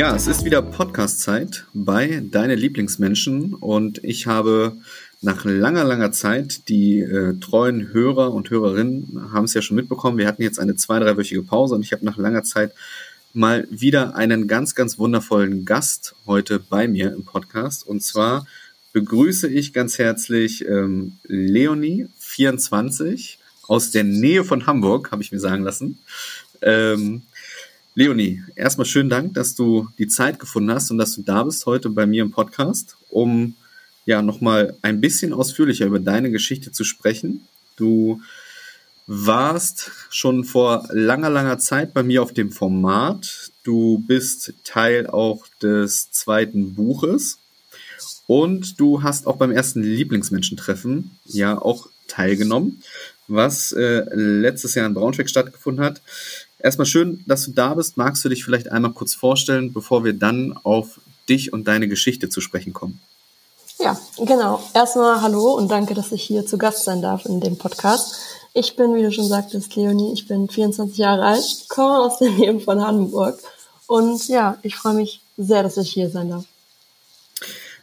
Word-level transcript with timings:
Ja, 0.00 0.16
es 0.16 0.28
ist 0.28 0.46
wieder 0.46 0.62
Podcast-Zeit 0.62 1.66
bei 1.74 2.22
Deine 2.24 2.54
Lieblingsmenschen 2.54 3.52
und 3.52 4.02
ich 4.02 4.26
habe 4.26 4.78
nach 5.20 5.44
langer, 5.44 5.84
langer 5.84 6.10
Zeit, 6.10 6.70
die 6.70 7.00
äh, 7.00 7.38
treuen 7.38 7.92
Hörer 7.92 8.32
und 8.32 8.48
Hörerinnen 8.48 9.28
haben 9.30 9.44
es 9.44 9.52
ja 9.52 9.60
schon 9.60 9.76
mitbekommen, 9.76 10.16
wir 10.16 10.26
hatten 10.26 10.42
jetzt 10.42 10.58
eine 10.58 10.74
zwei-, 10.74 11.00
dreiwöchige 11.00 11.42
Pause 11.42 11.74
und 11.74 11.82
ich 11.82 11.92
habe 11.92 12.06
nach 12.06 12.16
langer 12.16 12.44
Zeit 12.44 12.72
mal 13.34 13.68
wieder 13.70 14.16
einen 14.16 14.48
ganz, 14.48 14.74
ganz 14.74 14.98
wundervollen 14.98 15.66
Gast 15.66 16.14
heute 16.26 16.60
bei 16.60 16.88
mir 16.88 17.12
im 17.12 17.26
Podcast 17.26 17.86
und 17.86 18.02
zwar 18.02 18.46
begrüße 18.94 19.48
ich 19.48 19.74
ganz 19.74 19.98
herzlich 19.98 20.66
ähm, 20.66 21.18
Leonie, 21.24 22.06
24, 22.20 23.38
aus 23.68 23.90
der 23.90 24.04
Nähe 24.04 24.44
von 24.44 24.66
Hamburg, 24.66 25.12
habe 25.12 25.22
ich 25.22 25.30
mir 25.30 25.40
sagen 25.40 25.62
lassen. 25.62 25.98
Ähm, 26.62 27.20
Leonie, 28.00 28.42
erstmal 28.56 28.86
schönen 28.86 29.10
Dank, 29.10 29.34
dass 29.34 29.54
du 29.54 29.90
die 29.98 30.08
Zeit 30.08 30.38
gefunden 30.38 30.70
hast 30.70 30.90
und 30.90 30.96
dass 30.96 31.16
du 31.16 31.20
da 31.20 31.42
bist 31.42 31.66
heute 31.66 31.90
bei 31.90 32.06
mir 32.06 32.22
im 32.22 32.30
Podcast, 32.30 32.96
um 33.10 33.56
ja 34.06 34.22
nochmal 34.22 34.74
ein 34.80 35.02
bisschen 35.02 35.34
ausführlicher 35.34 35.84
über 35.84 35.98
deine 35.98 36.30
Geschichte 36.30 36.72
zu 36.72 36.82
sprechen. 36.82 37.46
Du 37.76 38.22
warst 39.06 39.90
schon 40.08 40.44
vor 40.44 40.88
langer, 40.90 41.28
langer 41.28 41.58
Zeit 41.58 41.92
bei 41.92 42.02
mir 42.02 42.22
auf 42.22 42.32
dem 42.32 42.52
Format. 42.52 43.50
Du 43.64 44.02
bist 44.08 44.54
Teil 44.64 45.06
auch 45.06 45.46
des 45.60 46.10
zweiten 46.10 46.72
Buches 46.72 47.36
und 48.26 48.80
du 48.80 49.02
hast 49.02 49.26
auch 49.26 49.36
beim 49.36 49.50
ersten 49.50 49.82
Lieblingsmenschentreffen 49.82 51.10
ja 51.26 51.60
auch 51.60 51.90
teilgenommen, 52.08 52.82
was 53.28 53.72
äh, 53.72 54.06
letztes 54.14 54.74
Jahr 54.74 54.86
in 54.86 54.94
Braunschweig 54.94 55.28
stattgefunden 55.28 55.84
hat. 55.84 56.00
Erstmal 56.62 56.86
schön, 56.86 57.24
dass 57.26 57.44
du 57.44 57.52
da 57.52 57.74
bist. 57.74 57.96
Magst 57.96 58.24
du 58.24 58.28
dich 58.28 58.44
vielleicht 58.44 58.70
einmal 58.70 58.92
kurz 58.92 59.14
vorstellen, 59.14 59.72
bevor 59.72 60.04
wir 60.04 60.12
dann 60.12 60.58
auf 60.62 61.00
dich 61.28 61.52
und 61.52 61.66
deine 61.66 61.88
Geschichte 61.88 62.28
zu 62.28 62.40
sprechen 62.40 62.72
kommen? 62.72 63.00
Ja, 63.78 63.98
genau. 64.18 64.62
Erstmal 64.74 65.22
hallo 65.22 65.54
und 65.54 65.70
danke, 65.70 65.94
dass 65.94 66.12
ich 66.12 66.22
hier 66.22 66.44
zu 66.44 66.58
Gast 66.58 66.84
sein 66.84 67.00
darf 67.00 67.24
in 67.24 67.40
dem 67.40 67.56
Podcast. 67.56 68.14
Ich 68.52 68.76
bin, 68.76 68.94
wie 68.94 69.02
du 69.02 69.10
schon 69.10 69.28
sagtest, 69.28 69.74
Leonie, 69.74 70.12
ich 70.12 70.26
bin 70.26 70.48
24 70.48 70.98
Jahre 70.98 71.24
alt, 71.24 71.64
komme 71.68 72.00
aus 72.00 72.18
der 72.18 72.30
Nähe 72.30 72.60
von 72.60 72.82
Hamburg 72.82 73.38
und 73.86 74.28
ja, 74.28 74.58
ich 74.62 74.76
freue 74.76 74.94
mich 74.94 75.22
sehr, 75.38 75.62
dass 75.62 75.78
ich 75.78 75.92
hier 75.92 76.10
sein 76.10 76.28
darf. 76.28 76.44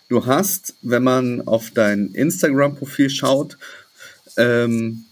Du 0.10 0.26
hast, 0.26 0.76
wenn 0.82 1.04
man 1.04 1.48
auf 1.48 1.72
dein 1.72 2.12
Instagram-Profil 2.12 3.10
schaut, 3.10 3.58
ähm, 4.38 5.06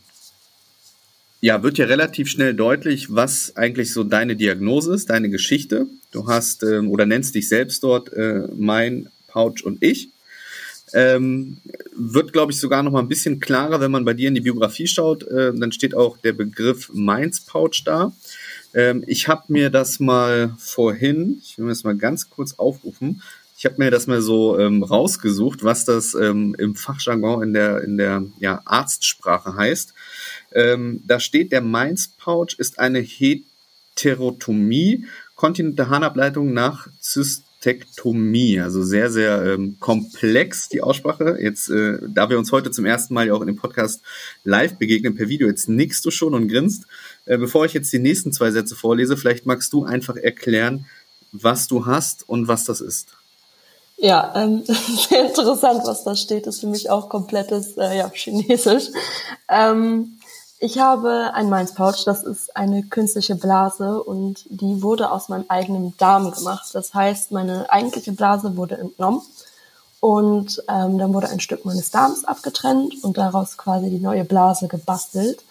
ja, 1.46 1.62
wird 1.62 1.78
ja 1.78 1.86
relativ 1.86 2.28
schnell 2.28 2.56
deutlich, 2.56 3.14
was 3.14 3.56
eigentlich 3.56 3.94
so 3.94 4.04
deine 4.04 4.36
Diagnose 4.36 4.96
ist, 4.96 5.12
deine 5.12 5.30
Geschichte. 5.30 5.86
Du 6.10 6.28
hast 6.28 6.64
ähm, 6.64 6.90
oder 6.90 7.06
nennst 7.06 7.36
dich 7.36 7.48
selbst 7.48 7.84
dort 7.84 8.12
äh, 8.14 8.48
mein 8.58 9.10
Pouch 9.28 9.64
und 9.64 9.84
ich. 9.84 10.10
Ähm, 10.96 11.58
wird, 11.96 12.34
glaube 12.34 12.52
ich, 12.52 12.60
sogar 12.60 12.82
noch 12.82 12.92
mal 12.92 13.02
ein 13.02 13.08
bisschen 13.08 13.40
klarer, 13.40 13.80
wenn 13.80 13.92
man 13.92 14.06
bei 14.06 14.16
dir 14.16 14.28
in 14.28 14.34
die 14.34 14.42
Biografie 14.42 14.88
schaut. 14.88 15.22
Äh, 15.28 15.54
dann 15.54 15.72
steht 15.72 15.94
auch 15.94 16.18
der 16.18 16.34
Begriff 16.34 16.90
Mainz 16.92 17.42
Pouch 17.42 17.84
da. 17.86 18.12
Ähm, 18.74 19.04
ich 19.06 19.28
habe 19.28 19.44
mir 19.50 19.70
das 19.70 20.00
mal 20.00 20.56
vorhin, 20.58 21.40
ich 21.44 21.60
will 21.60 21.66
mir 21.66 21.74
das 21.74 21.84
mal 21.84 21.96
ganz 21.96 22.32
kurz 22.32 22.54
aufrufen, 22.54 23.22
ich 23.58 23.66
habe 23.66 23.76
mir 23.78 23.90
das 23.90 24.08
mal 24.08 24.22
so 24.22 24.60
ähm, 24.60 24.84
rausgesucht, 24.84 25.64
was 25.64 25.86
das 25.86 26.14
ähm, 26.14 26.56
im 26.60 26.76
Fachjargon 26.76 27.42
in 27.42 27.54
der, 27.54 27.82
in 27.84 27.96
der 27.98 28.26
ja, 28.38 28.62
Arztsprache 28.66 29.56
heißt. 29.56 29.94
Ähm, 30.52 31.02
da 31.06 31.22
steht, 31.22 31.54
der 31.54 31.62
Mainz-Pouch 31.62 32.56
ist 32.58 32.80
eine 32.80 33.00
Heterotomie, 33.00 35.06
kontinente 35.36 35.90
Harnableitung 35.90 36.52
nach 36.52 36.90
Zystektomie. 37.00 38.60
Also 38.60 38.84
sehr, 38.84 39.10
sehr 39.10 39.46
ähm, 39.46 39.78
komplex 39.80 40.68
die 40.68 40.82
Aussprache. 40.82 41.38
Jetzt, 41.42 41.70
äh, 41.70 42.00
da 42.10 42.30
wir 42.30 42.38
uns 42.38 42.52
heute 42.52 42.72
zum 42.72 42.86
ersten 42.86 43.14
Mal 43.14 43.28
ja 43.28 43.34
auch 43.34 43.42
in 43.42 43.48
dem 43.48 43.56
Podcast 43.56 44.02
live 44.44 44.78
begegnen 44.78 45.16
per 45.16 45.30
Video, 45.30 45.48
jetzt 45.48 45.70
nickst 45.70 46.04
du 46.04 46.12
schon 46.12 46.34
und 46.34 46.50
grinst. 46.50 46.88
Äh, 47.24 47.38
bevor 47.38 47.64
ich 47.64 47.74
jetzt 47.74 47.94
die 47.94 48.00
nächsten 48.00 48.34
zwei 48.34 48.52
Sätze 48.52 48.76
vorlese, 48.76 49.16
vielleicht 49.16 49.46
magst 49.46 49.72
du 49.72 49.86
einfach 49.86 50.18
erklären, 50.18 50.88
was 51.32 51.70
du 51.70 51.86
hast 51.86 52.28
und 52.28 52.50
was 52.50 52.66
das 52.66 52.82
ist. 52.82 53.16
Ja, 53.98 54.34
ähm, 54.36 54.64
sehr 55.10 55.28
interessant, 55.28 55.82
was 55.86 56.04
da 56.04 56.16
steht. 56.16 56.48
Das 56.48 56.56
ist 56.56 56.62
für 56.62 56.68
mich 56.68 56.90
auch 56.90 57.10
komplettes 57.10 57.78
äh, 57.78 57.98
ja, 57.98 58.10
Chinesisch. 58.14 58.90
Ähm, 59.48 60.20
ich 60.60 60.80
habe 60.80 61.32
ein 61.34 61.50
Mainz 61.50 61.74
Pouch, 61.74 62.04
das 62.06 62.24
ist 62.24 62.56
eine 62.56 62.84
künstliche 62.84 63.36
Blase 63.36 64.02
und 64.02 64.46
die 64.50 64.82
wurde 64.82 65.12
aus 65.12 65.30
meinem 65.30 65.46
eigenen 65.48 65.96
Darm 65.98 66.32
gemacht. 66.32 66.70
Das 66.74 66.94
heißt, 66.94 67.32
meine 67.32 67.70
eigentliche 67.70 68.14
Blase 68.14 68.56
wurde 68.56 68.78
entnommen 68.78 69.22
und 70.00 70.64
ähm, 70.68 70.98
dann 70.98 71.14
wurde 71.14 71.30
ein 71.30 71.40
Stück 71.40 71.66
meines 71.66 71.92
Darms 71.92 72.26
abgetrennt 72.26 73.04
und 73.04 73.18
daraus 73.18 73.58
quasi 73.58 73.90
die 73.90 74.00
neue 74.00 74.24
Blase 74.24 74.68
gebastelt. 74.68 75.44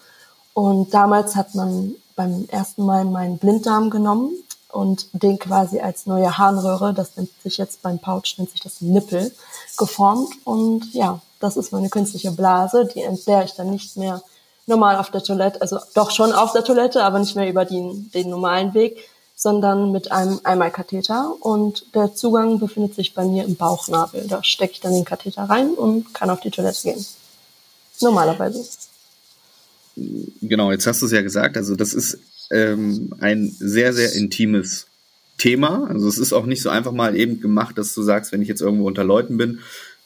Und 0.53 0.93
damals 0.93 1.35
hat 1.35 1.53
man 1.55 1.95
beim 2.15 2.45
ersten 2.49 2.85
Mal 2.85 3.05
meinen 3.05 3.37
Blinddarm 3.37 3.89
genommen 3.89 4.31
und 4.75 5.07
den 5.13 5.39
quasi 5.39 5.79
als 5.79 6.05
neue 6.05 6.37
Harnröhre, 6.37 6.93
das 6.93 7.15
nennt 7.15 7.29
sich 7.41 7.57
jetzt 7.57 7.81
beim 7.81 7.99
Pouch, 7.99 8.37
nennt 8.37 8.51
sich 8.51 8.61
das 8.61 8.81
Nippel, 8.81 9.31
geformt. 9.77 10.29
Und 10.43 10.93
ja, 10.93 11.21
das 11.39 11.57
ist 11.57 11.71
meine 11.71 11.89
künstliche 11.89 12.31
Blase, 12.31 12.87
die 12.93 13.01
entleere 13.01 13.45
ich 13.45 13.53
dann 13.53 13.69
nicht 13.69 13.95
mehr 13.97 14.21
normal 14.67 14.97
auf 14.97 15.11
der 15.11 15.23
Toilette, 15.23 15.61
also 15.61 15.79
doch 15.93 16.11
schon 16.11 16.33
auf 16.33 16.51
der 16.51 16.63
Toilette, 16.63 17.03
aber 17.03 17.19
nicht 17.19 17.35
mehr 17.35 17.49
über 17.49 17.65
den, 17.65 18.11
den 18.11 18.29
normalen 18.29 18.73
Weg, 18.73 18.97
sondern 19.35 19.91
mit 19.91 20.11
einem 20.11 20.39
Einmalkatheter. 20.43 21.33
Und 21.39 21.93
der 21.95 22.13
Zugang 22.15 22.59
befindet 22.59 22.95
sich 22.95 23.13
bei 23.13 23.25
mir 23.25 23.45
im 23.45 23.55
Bauchnabel. 23.55 24.27
Da 24.27 24.43
stecke 24.43 24.73
ich 24.73 24.79
dann 24.81 24.93
den 24.93 25.05
Katheter 25.05 25.43
rein 25.43 25.73
und 25.73 26.13
kann 26.13 26.29
auf 26.29 26.39
die 26.39 26.51
Toilette 26.51 26.83
gehen. 26.83 27.05
Normalerweise. 28.01 28.65
Genau, 29.95 30.71
jetzt 30.71 30.85
hast 30.87 31.01
du 31.01 31.05
es 31.05 31.11
ja 31.11 31.21
gesagt. 31.21 31.55
Also 31.55 31.75
das 31.75 31.93
ist 31.93 32.17
ähm, 32.51 33.13
ein 33.19 33.49
sehr, 33.49 33.93
sehr 33.93 34.13
intimes 34.13 34.87
Thema. 35.37 35.87
Also 35.89 36.07
es 36.07 36.17
ist 36.17 36.33
auch 36.33 36.45
nicht 36.45 36.61
so 36.61 36.69
einfach 36.69 36.91
mal 36.91 37.15
eben 37.15 37.41
gemacht, 37.41 37.77
dass 37.77 37.93
du 37.93 38.03
sagst, 38.03 38.31
wenn 38.31 38.41
ich 38.41 38.47
jetzt 38.47 38.61
irgendwo 38.61 38.87
unter 38.87 39.03
Leuten 39.03 39.37
bin, 39.37 39.59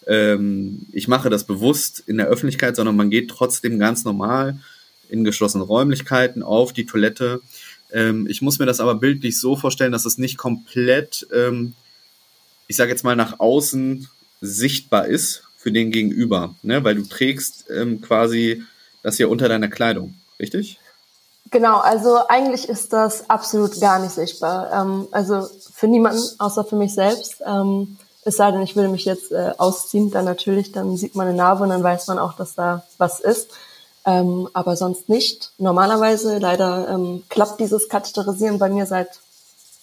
ähm, 0.08 0.88
ich 0.92 1.08
mache 1.08 1.30
das 1.30 1.44
bewusst 1.46 2.04
in 2.08 2.18
der 2.18 2.28
Öffentlichkeit, 2.28 2.76
sondern 2.76 2.96
man 2.96 3.10
geht 3.10 3.30
trotzdem 3.30 3.78
ganz 3.80 4.06
normal 4.06 4.60
in 5.10 5.24
geschlossenen 5.24 5.66
Räumlichkeiten 5.66 6.42
auf 6.44 6.74
die 6.74 6.86
Toilette. 6.86 7.42
Ähm, 7.92 8.28
ich 8.28 8.42
muss 8.42 8.60
mir 8.60 8.66
das 8.66 8.80
aber 8.80 8.96
bildlich 8.96 9.40
so 9.40 9.56
vorstellen, 9.56 9.92
dass 9.92 10.06
es 10.06 10.18
nicht 10.18 10.38
komplett, 10.38 11.28
ähm, 11.34 11.74
ich 12.68 12.76
sage 12.76 12.92
jetzt 12.92 13.04
mal, 13.04 13.16
nach 13.16 13.40
außen 13.40 14.08
sichtbar 14.42 15.08
ist 15.08 15.44
für 15.58 15.72
den 15.72 15.92
Gegenüber, 15.92 16.56
ne? 16.64 16.84
weil 16.84 16.96
du 16.96 17.04
trägst 17.04 17.66
ähm, 17.70 18.02
quasi 18.02 18.64
das 19.04 19.18
hier 19.18 19.30
unter 19.30 19.50
deiner 19.50 19.68
Kleidung, 19.68 20.16
richtig? 20.40 20.80
Genau, 21.52 21.78
also 21.78 22.20
eigentlich 22.28 22.70
ist 22.70 22.94
das 22.94 23.30
absolut 23.30 23.80
gar 23.80 24.00
nicht 24.00 24.14
sichtbar. 24.14 24.72
Ähm, 24.72 25.08
also 25.12 25.48
für 25.74 25.88
niemanden, 25.88 26.22
außer 26.38 26.64
für 26.64 26.76
mich 26.76 26.94
selbst. 26.94 27.42
Ähm, 27.46 27.98
es 28.24 28.38
sei 28.38 28.52
denn, 28.52 28.62
ich 28.62 28.76
würde 28.76 28.90
mich 28.90 29.06
jetzt 29.06 29.32
äh, 29.32 29.54
ausziehen, 29.58 30.12
dann 30.12 30.26
natürlich, 30.26 30.72
dann 30.72 30.98
sieht 30.98 31.16
man 31.16 31.28
eine 31.28 31.38
Narbe 31.38 31.64
und 31.64 31.70
dann 31.70 31.84
weiß 31.84 32.08
man 32.08 32.20
auch, 32.20 32.34
dass 32.34 32.54
da 32.54 32.84
was 32.98 33.20
ist. 33.20 33.50
Ähm, 34.06 34.50
aber 34.54 34.76
sonst 34.76 35.10
nicht. 35.10 35.52
Normalerweise, 35.58 36.38
leider 36.38 36.88
ähm, 36.90 37.24
klappt 37.30 37.60
dieses 37.60 37.90
Katheterisieren 37.90 38.60
bei 38.60 38.70
mir 38.70 38.86
seit 38.86 39.20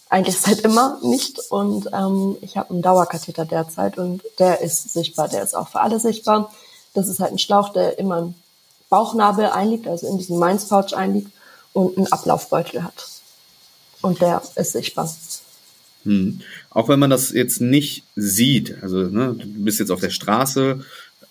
eigentlich 0.09 0.41
seit 0.41 0.61
immer 0.61 0.99
nicht. 1.03 1.41
Und 1.51 1.91
ähm, 1.93 2.37
ich 2.43 2.57
habe 2.57 2.71
einen 2.71 2.83
Dauerkatheter 2.83 3.45
derzeit 3.45 3.99
und 3.99 4.23
der 4.39 4.61
ist 4.61 4.93
sichtbar, 4.93 5.29
der 5.29 5.43
ist 5.43 5.57
auch 5.57 5.69
für 5.69 5.81
alle 5.81 5.99
sichtbar. 5.99 6.53
Das 6.95 7.09
ist 7.09 7.19
halt 7.19 7.33
ein 7.33 7.39
Schlauch, 7.39 7.71
der 7.71 7.99
immer 7.99 8.19
im 8.19 8.35
Bauchnabel 8.89 9.47
einliegt, 9.47 9.89
also 9.89 10.07
in 10.07 10.19
diesem 10.19 10.39
Mainz-Pouch 10.39 10.95
einliegt 10.95 11.36
und 11.77 11.97
einen 11.99 12.07
Ablaufbeutel 12.07 12.83
hat. 12.83 13.07
Und 14.01 14.21
der 14.21 14.43
ist 14.57 14.73
sichtbar. 14.73 15.15
Hm. 16.05 16.41
Auch 16.71 16.89
wenn 16.89 16.99
man 16.99 17.11
das 17.11 17.33
jetzt 17.33 17.61
nicht 17.61 18.05
sieht, 18.15 18.83
also 18.83 19.03
ne, 19.03 19.37
du 19.39 19.47
bist 19.47 19.79
jetzt 19.79 19.91
auf 19.91 20.01
der 20.01 20.11
Straße 20.11 20.83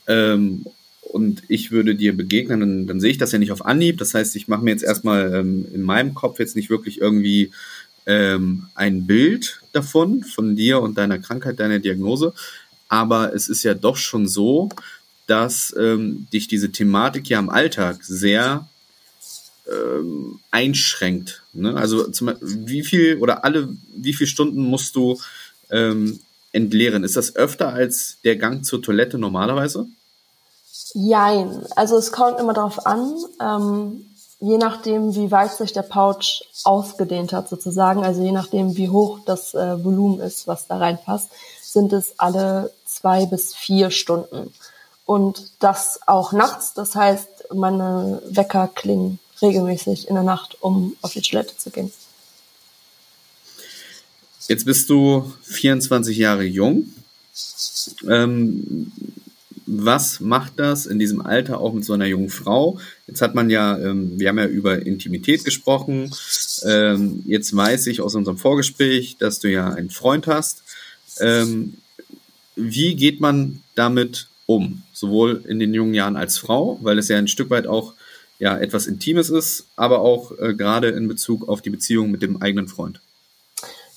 ähm, 0.08 0.66
und 1.02 1.44
ich 1.48 1.72
würde 1.72 1.96
dir 1.96 2.16
begegnen, 2.16 2.60
dann, 2.60 2.88
dann 2.88 3.00
sehe 3.00 3.10
ich 3.12 3.18
das 3.18 3.32
ja 3.32 3.40
nicht 3.40 3.52
auf 3.52 3.66
Anhieb. 3.66 3.98
Das 3.98 4.14
heißt, 4.14 4.36
ich 4.36 4.48
mache 4.48 4.64
mir 4.64 4.72
jetzt 4.72 4.84
erstmal 4.84 5.34
ähm, 5.34 5.66
in 5.74 5.82
meinem 5.82 6.14
Kopf 6.14 6.38
jetzt 6.40 6.56
nicht 6.56 6.70
wirklich 6.70 7.02
irgendwie 7.02 7.52
ähm, 8.06 8.68
ein 8.76 9.08
Bild 9.08 9.62
davon, 9.72 10.24
von 10.24 10.56
dir 10.56 10.80
und 10.82 10.98
deiner 10.98 11.18
Krankheit, 11.18 11.60
deiner 11.60 11.80
Diagnose. 11.80 12.34
Aber 12.88 13.34
es 13.34 13.48
ist 13.48 13.64
ja 13.64 13.74
doch 13.74 13.98
schon 13.98 14.28
so, 14.28 14.70
dass 15.26 15.74
ähm, 15.80 16.28
dich 16.32 16.48
diese 16.48 16.72
Thematik 16.72 17.30
ja 17.30 17.40
im 17.40 17.50
Alltag 17.50 18.04
sehr 18.04 18.68
ähm, 19.72 20.40
einschränkt. 20.52 21.44
Ne? 21.54 21.76
Also 21.76 22.10
zum, 22.10 22.34
wie 22.42 22.84
viel 22.84 23.18
oder 23.18 23.44
alle, 23.44 23.70
wie 23.96 24.14
viele 24.14 24.28
Stunden 24.28 24.64
musst 24.64 24.96
du 24.96 25.20
ähm, 25.70 26.20
entleeren? 26.52 27.04
Ist 27.04 27.18
das 27.18 27.36
öfter 27.36 27.74
als 27.74 28.18
der 28.24 28.38
Gang 28.38 28.66
zur 28.66 28.82
Toilette 28.82 29.18
normalerweise? 29.18 29.88
Jein. 30.94 31.66
Also 31.76 31.98
es 31.98 32.12
kommt 32.12 32.40
immer 32.40 32.54
darauf 32.54 32.86
an. 32.86 33.14
Ähm, 33.42 34.06
je 34.40 34.58
nachdem, 34.58 35.16
wie 35.16 35.32
weit 35.32 35.54
sich 35.54 35.74
der 35.74 35.82
Pouch 35.82 36.44
ausgedehnt 36.64 37.34
hat 37.34 37.50
sozusagen, 37.50 38.04
also 38.04 38.24
je 38.24 38.32
nachdem, 38.32 38.78
wie 38.78 38.90
hoch 38.90 39.20
das 39.26 39.54
äh, 39.54 39.84
Volumen 39.84 40.20
ist, 40.20 40.48
was 40.48 40.68
da 40.68 40.78
reinpasst, 40.78 41.30
sind 41.62 41.92
es 41.92 42.20
alle 42.20 42.72
zwei 42.86 43.26
bis 43.26 43.54
vier 43.54 43.92
Stunden. 43.92 44.54
Und 45.06 45.52
das 45.60 46.00
auch 46.08 46.32
nachts, 46.32 46.74
das 46.74 46.96
heißt, 46.96 47.54
meine 47.54 48.22
Wecker 48.28 48.70
klingen 48.74 49.20
regelmäßig 49.42 50.08
in 50.08 50.16
der 50.16 50.24
Nacht, 50.24 50.58
um 50.62 50.96
auf 51.02 51.14
die 51.14 51.22
Toilette 51.22 51.58
zu 51.58 51.70
gehen. 51.70 51.92
Jetzt 54.48 54.66
bist 54.66 54.90
du 54.90 55.32
24 55.44 56.18
Jahre 56.18 56.44
jung. 56.44 56.94
Ähm, 58.08 58.92
was 59.66 60.20
macht 60.20 60.54
das 60.58 60.86
in 60.86 61.00
diesem 61.00 61.22
Alter 61.22 61.60
auch 61.60 61.74
mit 61.74 61.84
so 61.84 61.94
einer 61.94 62.06
jungen 62.06 62.30
Frau? 62.30 62.80
Jetzt 63.08 63.22
hat 63.22 63.34
man 63.34 63.50
ja, 63.50 63.78
ähm, 63.80 64.20
wir 64.20 64.30
haben 64.30 64.38
ja 64.38 64.46
über 64.46 64.86
Intimität 64.86 65.44
gesprochen. 65.44 66.14
Ähm, 66.64 67.24
jetzt 67.26 67.56
weiß 67.56 67.88
ich 67.88 68.02
aus 68.02 68.14
unserem 68.14 68.38
Vorgespräch, 68.38 69.18
dass 69.18 69.40
du 69.40 69.50
ja 69.50 69.72
einen 69.72 69.90
Freund 69.90 70.28
hast. 70.28 70.62
Ähm, 71.20 71.78
wie 72.56 72.96
geht 72.96 73.20
man 73.20 73.64
damit 73.74 74.28
um? 74.46 74.84
Sowohl 74.94 75.44
in 75.48 75.58
den 75.58 75.74
jungen 75.74 75.96
Jahren 75.96 76.16
als 76.16 76.38
Frau, 76.38 76.78
weil 76.84 77.00
es 77.00 77.08
ja 77.08 77.18
ein 77.18 77.28
Stück 77.28 77.50
weit 77.50 77.66
auch 77.66 77.95
ja, 78.40 78.58
etwas 78.58 78.88
Intimes 78.88 79.30
ist, 79.30 79.66
aber 79.76 80.00
auch 80.02 80.32
äh, 80.38 80.54
gerade 80.54 80.90
in 80.90 81.08
Bezug 81.08 81.48
auf 81.48 81.62
die 81.62 81.70
Beziehung 81.70 82.12
mit 82.12 82.22
dem 82.22 82.42
eigenen 82.42 82.68
Freund. 82.68 83.00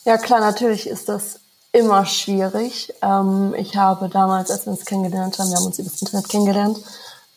Ja, 0.05 0.17
klar, 0.17 0.41
natürlich 0.41 0.87
ist 0.87 1.09
das 1.09 1.41
immer 1.73 2.07
schwierig. 2.07 2.95
Ähm, 3.03 3.55
ich 3.57 3.77
habe 3.77 4.09
damals, 4.09 4.51
als 4.51 4.67
wir 4.67 4.73
uns 4.73 4.85
kennengelernt 4.85 5.39
haben, 5.39 5.51
wir 5.51 5.57
haben 5.57 5.67
uns 5.67 5.79
über 5.79 5.91
das 5.91 6.01
Internet 6.01 6.29
kennengelernt, 6.29 6.79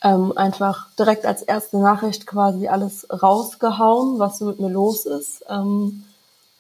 ähm, 0.04 0.36
einfach 0.38 0.88
direkt 0.98 1.26
als 1.26 1.42
erste 1.42 1.78
Nachricht 1.78 2.26
quasi 2.26 2.68
alles 2.68 3.08
rausgehauen, 3.12 4.20
was 4.20 4.40
so 4.40 4.46
mit 4.46 4.60
mir 4.60 4.70
los 4.70 5.06
ist. 5.06 5.44
Ähm, 5.50 6.04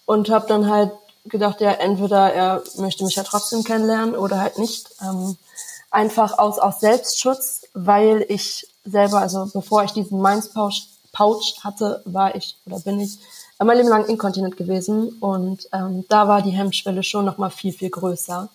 und 0.06 0.30
habe 0.30 0.48
dann 0.48 0.70
halt 0.70 0.92
gedacht, 1.26 1.62
ja, 1.62 1.72
entweder 1.72 2.34
er 2.34 2.64
möchte 2.78 3.04
mich 3.04 3.16
ja 3.16 3.24
trotzdem 3.24 3.64
kennenlernen 3.64 4.16
oder 4.16 4.40
halt 4.40 4.58
nicht. 4.58 4.90
Ähm, 5.02 5.38
einfach 5.92 6.38
aus, 6.40 6.58
aus 6.58 6.80
Selbstschutz, 6.80 7.64
weil 7.74 8.26
ich 8.30 8.68
selber, 8.86 9.20
also 9.20 9.48
bevor 9.54 9.84
ich 9.84 9.92
diesen 9.92 10.22
Minds 10.22 10.52
Pouch, 10.54 11.64
hatte, 11.64 12.02
war 12.06 12.36
ich 12.36 12.58
oder 12.66 12.80
bin 12.80 13.00
ich 13.00 13.20
mein 13.60 13.78
Leben 13.78 13.90
lang 13.90 14.06
inkontinent 14.08 14.58
gewesen 14.58 15.10
und 15.20 15.68
ähm, 15.72 16.06
da 16.10 16.28
war 16.28 16.42
die 16.42 16.52
Hemmschwelle 16.52 17.04
schon 17.04 17.26
noch 17.26 17.38
mal 17.38 17.52
viel, 17.52 17.74
viel 17.74 17.90
größer, 17.90 18.50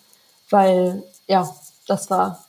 weil 0.49 1.03
ja, 1.27 1.49
das 1.87 2.09
war 2.09 2.43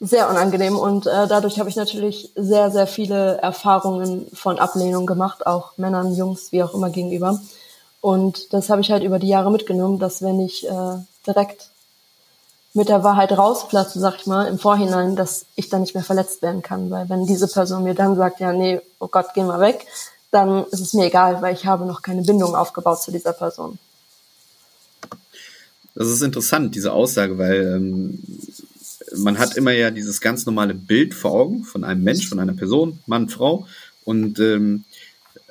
sehr 0.00 0.30
unangenehm 0.30 0.76
und 0.76 1.06
äh, 1.06 1.28
dadurch 1.28 1.58
habe 1.58 1.68
ich 1.68 1.76
natürlich 1.76 2.32
sehr, 2.34 2.70
sehr 2.70 2.86
viele 2.86 3.36
Erfahrungen 3.36 4.26
von 4.32 4.58
Ablehnung 4.58 5.06
gemacht, 5.06 5.46
auch 5.46 5.76
Männern, 5.76 6.16
Jungs, 6.16 6.52
wie 6.52 6.62
auch 6.62 6.74
immer 6.74 6.88
gegenüber. 6.88 7.38
Und 8.00 8.54
das 8.54 8.70
habe 8.70 8.80
ich 8.80 8.90
halt 8.90 9.04
über 9.04 9.18
die 9.18 9.28
Jahre 9.28 9.52
mitgenommen, 9.52 9.98
dass 9.98 10.22
wenn 10.22 10.40
ich 10.40 10.66
äh, 10.66 10.96
direkt 11.26 11.68
mit 12.72 12.88
der 12.88 13.02
Wahrheit 13.02 13.32
rausplatze, 13.32 13.98
sag 13.98 14.16
ich 14.20 14.26
mal, 14.26 14.46
im 14.46 14.58
Vorhinein, 14.58 15.16
dass 15.16 15.46
ich 15.56 15.68
dann 15.68 15.80
nicht 15.80 15.94
mehr 15.94 16.04
verletzt 16.04 16.40
werden 16.42 16.62
kann. 16.62 16.90
Weil 16.90 17.08
wenn 17.08 17.26
diese 17.26 17.48
Person 17.48 17.82
mir 17.82 17.94
dann 17.94 18.16
sagt, 18.16 18.40
ja, 18.40 18.52
nee, 18.52 18.80
oh 19.00 19.08
Gott, 19.08 19.26
geh 19.34 19.42
mal 19.42 19.60
weg, 19.60 19.86
dann 20.30 20.64
ist 20.66 20.80
es 20.80 20.94
mir 20.94 21.06
egal, 21.06 21.42
weil 21.42 21.54
ich 21.54 21.66
habe 21.66 21.84
noch 21.84 22.02
keine 22.02 22.22
Bindung 22.22 22.54
aufgebaut 22.54 23.02
zu 23.02 23.10
dieser 23.10 23.32
Person. 23.32 23.78
Das 25.94 26.08
ist 26.08 26.22
interessant, 26.22 26.76
diese 26.76 26.92
Aussage, 26.92 27.36
weil 27.38 27.74
ähm, 27.76 28.22
man 29.16 29.38
hat 29.38 29.56
immer 29.56 29.72
ja 29.72 29.90
dieses 29.90 30.20
ganz 30.20 30.46
normale 30.46 30.74
Bild 30.74 31.14
vor 31.14 31.32
Augen 31.32 31.64
von 31.64 31.82
einem 31.82 32.04
Mensch, 32.04 32.28
von 32.28 32.38
einer 32.38 32.54
Person, 32.54 33.00
Mann, 33.06 33.28
Frau. 33.28 33.66
Und 34.04 34.38
ähm, 34.38 34.84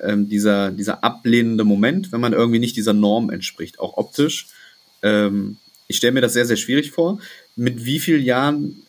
ähm, 0.01 0.30
dieser, 0.30 0.71
dieser 0.71 1.04
ablehnende 1.04 1.66
Moment, 1.66 2.13
wenn 2.13 2.21
man 2.21 2.31
irgendwie 2.31 2.60
nicht 2.60 2.77
dieser 2.77 2.94
Norm 2.94 3.30
entspricht, 3.30 3.80
auch 3.80 3.98
optisch. 3.98 4.48
Ähm, 5.01 5.57
ich 5.89 5.97
stelle 5.97 6.13
mir 6.13 6.21
das 6.21 6.33
sehr, 6.33 6.45
sehr 6.45 6.56
schwierig 6.56 6.91
vor. 6.91 7.18
Mit 7.56 7.83
wie 7.83 8.00
vielen 8.00 8.24
Jahren 8.24 8.83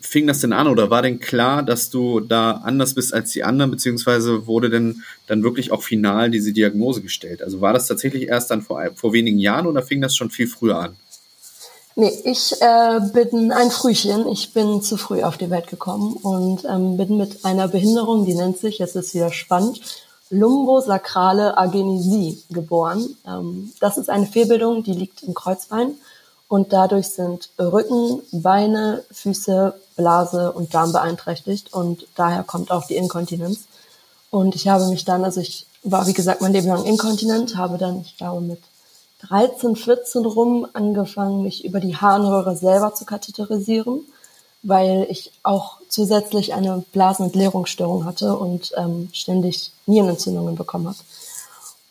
fing 0.00 0.26
das 0.26 0.40
denn 0.40 0.52
an 0.52 0.68
oder 0.68 0.90
war 0.90 1.02
denn 1.02 1.20
klar, 1.20 1.62
dass 1.62 1.90
du 1.90 2.20
da 2.20 2.52
anders 2.64 2.94
bist 2.94 3.14
als 3.14 3.30
die 3.30 3.44
anderen, 3.44 3.70
beziehungsweise 3.70 4.46
wurde 4.46 4.70
denn 4.70 5.02
dann 5.26 5.42
wirklich 5.42 5.70
auch 5.70 5.82
final 5.82 6.30
diese 6.30 6.52
Diagnose 6.52 7.02
gestellt? 7.02 7.42
Also 7.42 7.60
war 7.60 7.74
das 7.74 7.86
tatsächlich 7.86 8.28
erst 8.28 8.50
dann 8.50 8.62
vor, 8.62 8.82
vor 8.94 9.12
wenigen 9.12 9.38
Jahren 9.38 9.66
oder 9.66 9.82
fing 9.82 10.00
das 10.00 10.16
schon 10.16 10.30
viel 10.30 10.48
früher 10.48 10.78
an? 10.78 10.96
Nee, 11.94 12.12
ich 12.24 12.54
äh, 12.60 13.00
bin 13.12 13.52
ein 13.52 13.70
Frühchen. 13.70 14.26
Ich 14.28 14.54
bin 14.54 14.80
zu 14.80 14.96
früh 14.96 15.22
auf 15.22 15.36
die 15.36 15.50
Welt 15.50 15.66
gekommen 15.66 16.14
und 16.14 16.64
ähm, 16.64 16.96
bin 16.96 17.18
mit 17.18 17.44
einer 17.44 17.68
Behinderung, 17.68 18.24
die 18.24 18.34
nennt 18.34 18.56
sich, 18.56 18.78
jetzt 18.78 18.96
ist 18.96 19.14
wieder 19.14 19.32
spannend, 19.32 19.80
Lumbosakrale 20.30 21.58
Agenesie 21.58 22.42
geboren. 22.48 23.16
Ähm, 23.26 23.72
das 23.80 23.98
ist 23.98 24.08
eine 24.08 24.26
Fehlbildung, 24.26 24.84
die 24.84 24.94
liegt 24.94 25.22
im 25.22 25.34
Kreuzbein 25.34 25.96
und 26.50 26.72
dadurch 26.72 27.10
sind 27.10 27.50
Rücken, 27.60 28.22
Beine, 28.32 29.04
Füße, 29.12 29.72
Blase 29.96 30.50
und 30.50 30.74
Darm 30.74 30.90
beeinträchtigt 30.90 31.72
und 31.72 32.08
daher 32.16 32.42
kommt 32.42 32.72
auch 32.72 32.88
die 32.88 32.96
Inkontinenz. 32.96 33.60
Und 34.30 34.56
ich 34.56 34.66
habe 34.66 34.88
mich 34.88 35.04
dann, 35.04 35.22
also 35.24 35.40
ich 35.40 35.66
war 35.84 36.08
wie 36.08 36.12
gesagt 36.12 36.40
mein 36.40 36.52
Leben 36.52 36.66
lang 36.66 36.84
inkontinent, 36.84 37.56
habe 37.56 37.78
dann, 37.78 38.00
ich 38.00 38.16
glaube 38.16 38.40
mit 38.40 38.58
13, 39.28 39.76
14 39.76 40.26
rum 40.26 40.66
angefangen, 40.72 41.44
mich 41.44 41.64
über 41.64 41.78
die 41.78 41.96
Harnröhre 41.96 42.56
selber 42.56 42.94
zu 42.94 43.04
katheterisieren, 43.04 44.00
weil 44.64 45.06
ich 45.08 45.30
auch 45.44 45.76
zusätzlich 45.88 46.52
eine 46.52 46.82
Blasenentleerungsstörung 46.90 48.04
hatte 48.04 48.36
und 48.36 48.72
ähm, 48.76 49.08
ständig 49.12 49.70
Nierenentzündungen 49.86 50.56
bekommen 50.56 50.88
habe. 50.88 50.98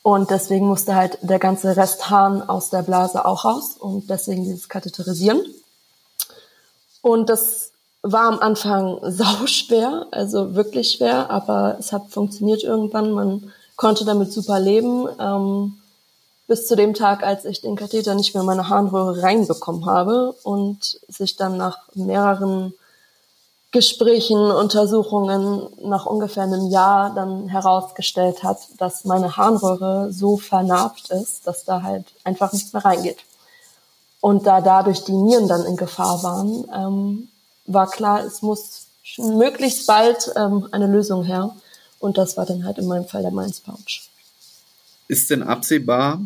Und 0.10 0.32
deswegen 0.32 0.66
musste 0.66 0.96
halt 0.96 1.20
der 1.22 1.38
ganze 1.38 1.78
Rest 1.78 2.10
Harn 2.10 2.42
aus 2.42 2.72
der 2.72 2.82
Blase 2.82 3.26
auch 3.26 3.46
raus 3.46 3.76
und 3.78 4.10
deswegen 4.10 4.44
dieses 4.44 4.68
Katheterisieren. 4.68 5.40
Und 7.04 7.30
das 7.30 7.74
war 8.02 8.24
am 8.24 8.40
Anfang 8.40 8.98
sau 9.04 9.46
schwer, 9.46 10.08
also 10.10 10.56
wirklich 10.56 10.94
schwer, 10.94 11.30
aber 11.30 11.76
es 11.78 11.92
hat 11.92 12.10
funktioniert 12.10 12.64
irgendwann. 12.64 13.12
Man 13.12 13.54
konnte 13.76 14.04
damit 14.04 14.34
super 14.34 14.60
leben. 14.60 15.08
Ähm, 15.20 15.76
bis 16.48 16.66
zu 16.66 16.76
dem 16.76 16.96
Tag, 16.96 17.22
als 17.22 17.46
ich 17.46 17.62
den 17.62 17.76
Katheter 17.76 18.16
nicht 18.16 18.34
mehr 18.34 18.42
in 18.42 18.48
meine 18.48 18.68
Harnröhre 18.68 19.22
reinbekommen 19.22 19.86
habe 19.86 20.34
und 20.42 21.00
sich 21.08 21.36
dann 21.36 21.56
nach 21.56 21.78
mehreren 21.94 22.74
Gesprächen, 23.72 24.40
Untersuchungen 24.40 25.68
nach 25.84 26.08
ungefähr 26.08 26.44
einem 26.44 26.70
Jahr 26.72 27.14
dann 27.14 27.48
herausgestellt 27.50 28.44
hat, 28.44 28.58
dass 28.78 29.06
meine 29.06 29.38
Harnröhre 29.38 30.12
so 30.12 30.38
vernarbt 30.38 31.12
ist, 31.12 31.46
dass 31.46 31.66
da 31.66 31.84
halt 31.84 32.06
einfach 32.24 32.52
nichts 32.52 32.74
mehr 32.74 32.84
reingeht. 32.84 33.20
Und 34.22 34.48
da 34.48 34.62
dadurch 34.62 35.04
die 35.04 35.14
Nieren 35.14 35.48
dann 35.48 35.66
in 35.66 35.78
Gefahr 35.78 36.24
waren, 36.24 36.66
ähm, 36.74 37.30
war 37.66 37.90
klar, 37.90 38.24
es 38.26 38.42
muss 38.42 38.88
möglichst 39.18 39.86
bald 39.86 40.32
ähm, 40.36 40.68
eine 40.72 40.88
Lösung 40.88 41.24
her. 41.24 41.56
Und 42.00 42.18
das 42.18 42.38
war 42.38 42.46
dann 42.46 42.66
halt 42.66 42.80
in 42.80 42.88
meinem 42.88 43.06
Fall 43.06 43.22
der 43.22 43.32
Mainz 43.32 43.60
Pouch. 43.60 44.10
Ist 45.08 45.30
denn 45.30 45.44
absehbar, 45.44 46.20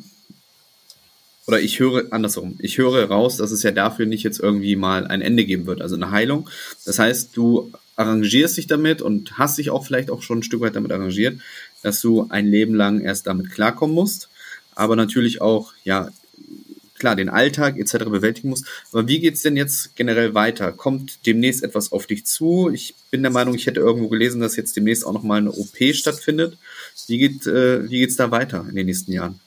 oder 1.48 1.60
ich 1.60 1.80
höre 1.80 2.12
andersrum, 2.12 2.56
ich 2.60 2.78
höre 2.78 3.06
raus, 3.06 3.38
dass 3.38 3.52
es 3.52 3.64
ja 3.64 3.72
dafür 3.72 4.06
nicht 4.06 4.24
jetzt 4.24 4.40
irgendwie 4.40 4.76
mal 4.76 5.08
ein 5.08 5.22
Ende 5.22 5.46
geben 5.46 5.66
wird, 5.66 5.82
also 5.82 5.96
eine 5.96 6.12
Heilung. 6.12 6.50
Das 6.86 7.00
heißt, 7.00 7.36
du 7.36 7.72
arrangierst 7.96 8.58
dich 8.58 8.68
damit 8.68 9.02
und 9.02 9.38
hast 9.38 9.58
dich 9.58 9.70
auch 9.70 9.86
vielleicht 9.86 10.10
auch 10.10 10.22
schon 10.22 10.40
ein 10.40 10.44
Stück 10.44 10.62
weit 10.62 10.76
damit 10.76 10.92
arrangiert, 10.92 11.40
dass 11.82 12.02
du 12.02 12.28
ein 12.30 12.48
Leben 12.48 12.76
lang 12.76 13.02
erst 13.02 13.28
damit 13.28 13.52
klarkommen 13.52 13.96
musst, 13.96 14.30
aber 14.74 14.96
natürlich 14.96 15.42
auch, 15.42 15.74
ja, 15.84 16.10
klar, 16.98 17.18
den 17.18 17.28
Alltag 17.28 17.78
etc. 17.78 18.06
bewältigen 18.06 18.48
musst. 18.48 18.66
Aber 18.94 19.10
wie 19.10 19.20
geht's 19.20 19.42
denn 19.42 19.58
jetzt 19.58 19.94
generell 19.98 20.34
weiter? 20.34 20.72
Kommt 20.72 21.26
demnächst 21.26 21.62
etwas 21.62 21.92
auf 21.92 22.08
dich 22.08 22.26
zu? 22.26 22.72
Ich 22.74 22.96
bin 23.12 23.24
der 23.24 23.32
Meinung, 23.32 23.56
ich 23.56 23.68
hätte 23.68 23.82
irgendwo 23.82 24.08
gelesen, 24.08 24.40
dass 24.40 24.56
jetzt 24.56 24.78
demnächst 24.78 25.06
auch 25.06 25.12
nochmal 25.12 25.40
eine 25.40 25.52
OP 25.52 25.76
stattfindet. 25.94 26.58
Wie 27.08 27.18
geht 27.18 27.46
äh, 27.46 27.90
wie 27.90 28.00
geht's 28.00 28.16
da 28.16 28.32
weiter 28.32 28.66
in 28.70 28.76
den 28.76 28.86
nächsten 28.86 29.12
Jahren? 29.12 29.42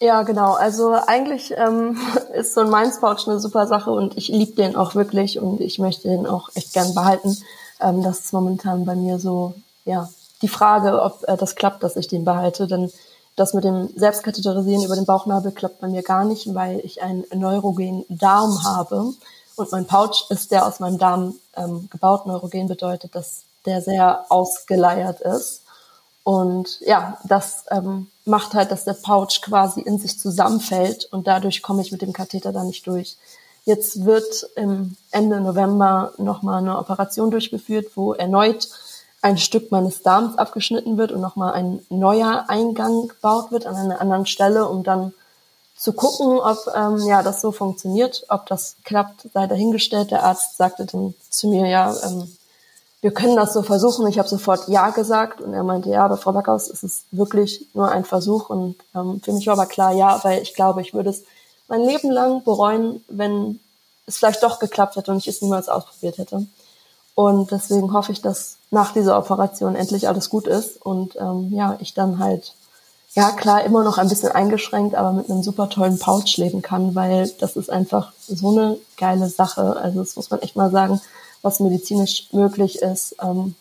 Ja, 0.00 0.22
genau. 0.22 0.54
Also 0.54 0.92
eigentlich 0.92 1.54
ähm, 1.56 1.98
ist 2.34 2.54
so 2.54 2.60
ein 2.62 2.70
Minds 2.70 3.00
Pouch 3.00 3.26
eine 3.26 3.40
super 3.40 3.66
Sache 3.66 3.90
und 3.90 4.16
ich 4.16 4.28
liebe 4.28 4.52
den 4.52 4.76
auch 4.76 4.94
wirklich 4.94 5.38
und 5.38 5.60
ich 5.60 5.78
möchte 5.78 6.08
den 6.08 6.26
auch 6.26 6.50
echt 6.54 6.72
gern 6.72 6.94
behalten. 6.94 7.36
Ähm, 7.80 8.02
das 8.02 8.20
ist 8.20 8.32
momentan 8.32 8.84
bei 8.84 8.94
mir 8.94 9.18
so, 9.18 9.54
ja, 9.84 10.08
die 10.42 10.48
Frage, 10.48 11.00
ob 11.02 11.24
äh, 11.28 11.36
das 11.36 11.54
klappt, 11.54 11.82
dass 11.82 11.96
ich 11.96 12.08
den 12.08 12.24
behalte, 12.24 12.66
denn 12.66 12.92
das 13.36 13.54
mit 13.54 13.64
dem 13.64 13.88
Selbstkatheterisieren 13.96 14.84
über 14.84 14.94
den 14.94 15.06
Bauchnabel 15.06 15.50
klappt 15.50 15.80
bei 15.80 15.88
mir 15.88 16.02
gar 16.02 16.24
nicht, 16.24 16.54
weil 16.54 16.80
ich 16.80 17.02
einen 17.02 17.24
neurogenen 17.34 18.04
Darm 18.08 18.62
habe 18.64 19.12
und 19.56 19.72
mein 19.72 19.86
Pouch 19.86 20.30
ist 20.30 20.50
der 20.50 20.66
aus 20.66 20.80
meinem 20.80 20.98
Darm 20.98 21.34
ähm, 21.56 21.88
gebaut. 21.90 22.26
Neurogen 22.26 22.66
bedeutet, 22.66 23.14
dass 23.14 23.42
der 23.66 23.80
sehr 23.80 24.26
ausgeleiert 24.28 25.20
ist. 25.20 25.62
Und 26.24 26.80
ja, 26.80 27.18
das 27.24 27.64
ähm, 27.70 28.08
macht 28.24 28.54
halt, 28.54 28.72
dass 28.72 28.84
der 28.84 28.94
Pouch 28.94 29.40
quasi 29.42 29.80
in 29.80 29.98
sich 29.98 30.18
zusammenfällt 30.18 31.06
und 31.12 31.26
dadurch 31.26 31.62
komme 31.62 31.82
ich 31.82 31.92
mit 31.92 32.02
dem 32.02 32.14
Katheter 32.14 32.52
da 32.52 32.64
nicht 32.64 32.86
durch. 32.86 33.16
Jetzt 33.66 34.04
wird 34.04 34.48
im 34.56 34.96
Ende 35.10 35.40
November 35.40 36.12
nochmal 36.18 36.58
eine 36.58 36.78
Operation 36.78 37.30
durchgeführt, 37.30 37.92
wo 37.94 38.14
erneut 38.14 38.68
ein 39.20 39.38
Stück 39.38 39.70
meines 39.70 40.02
Darms 40.02 40.36
abgeschnitten 40.36 40.98
wird 40.98 41.12
und 41.12 41.20
nochmal 41.20 41.54
ein 41.54 41.80
neuer 41.88 42.44
Eingang 42.48 43.08
gebaut 43.08 43.52
wird 43.52 43.66
an 43.66 43.76
einer 43.76 44.00
anderen 44.00 44.26
Stelle, 44.26 44.68
um 44.68 44.82
dann 44.82 45.14
zu 45.76 45.92
gucken, 45.92 46.38
ob 46.38 46.58
ähm, 46.74 46.98
ja 47.06 47.22
das 47.22 47.40
so 47.40 47.52
funktioniert, 47.52 48.24
ob 48.28 48.46
das 48.46 48.76
klappt, 48.84 49.28
sei 49.32 49.46
dahingestellt. 49.46 50.10
Der 50.10 50.24
Arzt 50.24 50.56
sagte 50.56 50.86
dann 50.86 51.14
zu 51.30 51.48
mir, 51.48 51.66
ja, 51.66 51.94
ähm, 52.04 52.36
wir 53.04 53.10
können 53.10 53.36
das 53.36 53.52
so 53.52 53.60
versuchen. 53.60 54.06
Ich 54.06 54.18
habe 54.18 54.30
sofort 54.30 54.66
Ja 54.66 54.88
gesagt 54.88 55.42
und 55.42 55.52
er 55.52 55.62
meinte, 55.62 55.90
ja, 55.90 56.06
aber 56.06 56.16
Frau 56.16 56.32
Backhaus, 56.32 56.70
es 56.70 56.82
ist 56.82 57.04
wirklich 57.10 57.66
nur 57.74 57.90
ein 57.90 58.06
Versuch 58.06 58.48
und 58.48 58.76
ähm, 58.94 59.20
für 59.22 59.34
mich 59.34 59.46
war 59.46 59.58
aber 59.58 59.66
klar, 59.66 59.92
ja, 59.92 60.24
weil 60.24 60.40
ich 60.40 60.54
glaube, 60.54 60.80
ich 60.80 60.94
würde 60.94 61.10
es 61.10 61.22
mein 61.68 61.82
Leben 61.82 62.10
lang 62.10 62.42
bereuen, 62.44 63.04
wenn 63.08 63.60
es 64.06 64.16
vielleicht 64.16 64.42
doch 64.42 64.58
geklappt 64.58 64.96
hätte 64.96 65.10
und 65.10 65.18
ich 65.18 65.28
es 65.28 65.42
niemals 65.42 65.68
ausprobiert 65.68 66.16
hätte. 66.16 66.46
Und 67.14 67.50
deswegen 67.50 67.92
hoffe 67.92 68.10
ich, 68.10 68.22
dass 68.22 68.56
nach 68.70 68.94
dieser 68.94 69.18
Operation 69.18 69.74
endlich 69.74 70.08
alles 70.08 70.30
gut 70.30 70.46
ist 70.46 70.80
und 70.80 71.14
ähm, 71.16 71.50
ja, 71.52 71.76
ich 71.80 71.92
dann 71.92 72.18
halt, 72.18 72.54
ja 73.12 73.32
klar, 73.32 73.64
immer 73.64 73.84
noch 73.84 73.98
ein 73.98 74.08
bisschen 74.08 74.32
eingeschränkt, 74.32 74.94
aber 74.94 75.12
mit 75.12 75.28
einem 75.28 75.42
super 75.42 75.68
tollen 75.68 75.98
Pouch 75.98 76.38
leben 76.38 76.62
kann, 76.62 76.94
weil 76.94 77.30
das 77.38 77.56
ist 77.56 77.68
einfach 77.68 78.12
so 78.26 78.48
eine 78.48 78.78
geile 78.96 79.28
Sache. 79.28 79.76
Also 79.76 79.98
das 79.98 80.16
muss 80.16 80.30
man 80.30 80.40
echt 80.40 80.56
mal 80.56 80.70
sagen, 80.70 81.02
was 81.44 81.60
medizinisch 81.60 82.28
möglich 82.32 82.76
ist. 82.80 83.16
Ähm, 83.22 83.54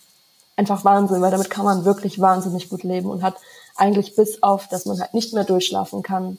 einfach 0.55 0.85
Wahnsinn, 0.85 1.21
weil 1.21 1.31
damit 1.31 1.49
kann 1.49 1.65
man 1.65 1.85
wirklich 1.85 2.19
wahnsinnig 2.19 2.69
gut 2.69 2.83
leben 2.83 3.09
und 3.09 3.23
hat 3.23 3.35
eigentlich 3.75 4.15
bis 4.15 4.41
auf, 4.41 4.67
dass 4.69 4.85
man 4.85 4.99
halt 4.99 5.13
nicht 5.13 5.33
mehr 5.33 5.43
durchschlafen 5.43 6.03
kann. 6.03 6.37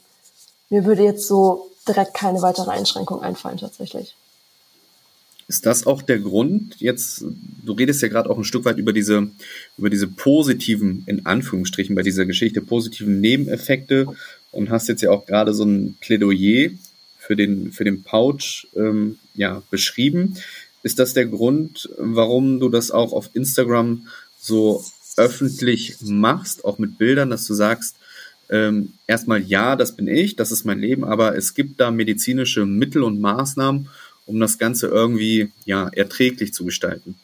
Mir 0.69 0.85
würde 0.85 1.03
jetzt 1.03 1.27
so 1.27 1.69
direkt 1.87 2.13
keine 2.13 2.41
weitere 2.41 2.71
Einschränkung 2.71 3.21
einfallen 3.21 3.57
tatsächlich. 3.57 4.15
Ist 5.47 5.67
das 5.67 5.85
auch 5.85 6.01
der 6.01 6.17
Grund? 6.17 6.75
Jetzt, 6.79 7.23
du 7.63 7.73
redest 7.73 8.01
ja 8.01 8.07
gerade 8.07 8.31
auch 8.31 8.37
ein 8.37 8.43
Stück 8.43 8.65
weit 8.65 8.77
über 8.77 8.93
diese, 8.93 9.29
über 9.77 9.91
diese 9.91 10.07
positiven, 10.07 11.03
in 11.05 11.27
Anführungsstrichen, 11.27 11.95
bei 11.95 12.01
dieser 12.01 12.25
Geschichte, 12.25 12.61
positiven 12.61 13.21
Nebeneffekte 13.21 14.07
und 14.51 14.71
hast 14.71 14.87
jetzt 14.87 15.01
ja 15.01 15.11
auch 15.11 15.27
gerade 15.27 15.53
so 15.53 15.63
ein 15.63 15.97
Plädoyer 16.01 16.71
für 17.19 17.35
den, 17.35 17.71
für 17.71 17.83
den 17.83 18.01
Pouch 18.01 18.67
ähm, 18.75 19.19
ja, 19.35 19.61
beschrieben. 19.69 20.35
Ist 20.85 20.99
das 20.99 21.15
der 21.15 21.25
Grund, 21.25 21.89
warum 21.97 22.59
du 22.59 22.69
das 22.69 22.91
auch 22.91 23.11
auf 23.11 23.31
Instagram 23.33 24.05
so 24.39 24.85
öffentlich 25.17 25.97
machst, 26.01 26.63
auch 26.63 26.77
mit 26.77 26.99
Bildern, 26.99 27.31
dass 27.31 27.47
du 27.47 27.55
sagst, 27.55 27.95
ähm, 28.51 28.93
erstmal 29.07 29.41
ja, 29.41 29.75
das 29.75 29.95
bin 29.95 30.07
ich, 30.07 30.35
das 30.35 30.51
ist 30.51 30.63
mein 30.63 30.77
Leben, 30.77 31.03
aber 31.03 31.35
es 31.35 31.55
gibt 31.55 31.79
da 31.79 31.89
medizinische 31.89 32.67
Mittel 32.67 33.01
und 33.01 33.19
Maßnahmen, 33.19 33.89
um 34.27 34.39
das 34.39 34.59
Ganze 34.59 34.85
irgendwie 34.85 35.51
ja 35.65 35.89
erträglich 35.91 36.53
zu 36.53 36.65
gestalten? 36.65 37.17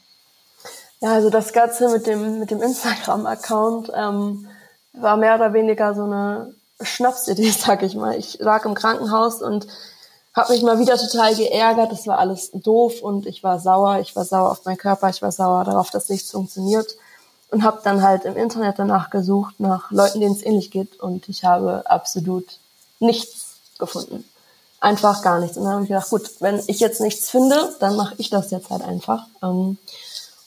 Ja, 0.99 1.13
also 1.13 1.29
das 1.29 1.53
Ganze 1.53 1.87
mit 1.91 2.07
dem 2.07 2.39
mit 2.39 2.49
dem 2.49 2.63
Instagram-Account 2.63 3.91
ähm, 3.95 4.47
war 4.93 5.17
mehr 5.17 5.35
oder 5.35 5.53
weniger 5.53 5.93
so 5.93 6.05
eine 6.05 6.55
Schnapsidee, 6.81 7.51
sag 7.55 7.83
ich 7.83 7.93
mal. 7.93 8.17
Ich 8.17 8.39
lag 8.39 8.65
im 8.65 8.73
Krankenhaus 8.73 9.43
und 9.43 9.67
habe 10.33 10.53
mich 10.53 10.63
mal 10.63 10.79
wieder 10.79 10.97
total 10.97 11.35
geärgert. 11.35 11.91
Das 11.91 12.07
war 12.07 12.19
alles 12.19 12.51
doof 12.53 13.01
und 13.01 13.25
ich 13.25 13.43
war 13.43 13.59
sauer. 13.59 13.99
Ich 13.99 14.15
war 14.15 14.25
sauer 14.25 14.51
auf 14.51 14.65
meinen 14.65 14.77
Körper. 14.77 15.09
Ich 15.09 15.21
war 15.21 15.31
sauer 15.31 15.63
darauf, 15.63 15.89
dass 15.89 16.09
nichts 16.09 16.31
funktioniert 16.31 16.95
und 17.49 17.63
habe 17.63 17.81
dann 17.83 18.01
halt 18.01 18.25
im 18.25 18.37
Internet 18.37 18.79
danach 18.79 19.09
gesucht 19.09 19.59
nach 19.59 19.91
Leuten, 19.91 20.21
denen 20.21 20.35
es 20.35 20.43
ähnlich 20.43 20.71
geht 20.71 20.99
und 20.99 21.27
ich 21.27 21.43
habe 21.43 21.83
absolut 21.89 22.45
nichts 22.99 23.55
gefunden 23.77 24.23
einfach 24.81 25.21
gar 25.21 25.39
nichts. 25.39 25.55
Und 25.55 25.63
dann 25.63 25.73
habe 25.73 25.83
ich 25.83 25.89
gedacht, 25.89 26.09
gut, 26.09 26.29
wenn 26.39 26.61
ich 26.67 26.79
jetzt 26.81 26.99
nichts 26.99 27.29
finde, 27.29 27.73
dann 27.79 27.95
mache 27.95 28.15
ich 28.17 28.29
das 28.29 28.51
jetzt 28.51 28.69
halt 28.69 28.81
einfach. 28.81 29.27
Ähm, 29.41 29.77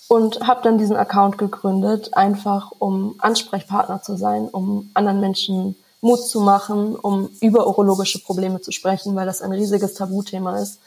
und 0.08 0.46
habe 0.46 0.60
dann 0.62 0.76
diesen 0.76 0.96
Account 0.96 1.38
gegründet, 1.38 2.14
einfach 2.14 2.72
um 2.78 3.14
Ansprechpartner 3.18 4.02
zu 4.02 4.16
sein, 4.16 4.48
um 4.48 4.90
anderen 4.92 5.20
Menschen 5.20 5.76
Mut 6.04 6.28
zu 6.28 6.40
machen, 6.40 6.96
um 6.96 7.30
über 7.40 7.66
urologische 7.66 8.18
Probleme 8.18 8.60
zu 8.60 8.72
sprechen, 8.72 9.16
weil 9.16 9.24
das 9.24 9.40
ein 9.40 9.52
riesiges 9.52 9.94
Tabuthema 9.94 10.58
ist, 10.58 10.78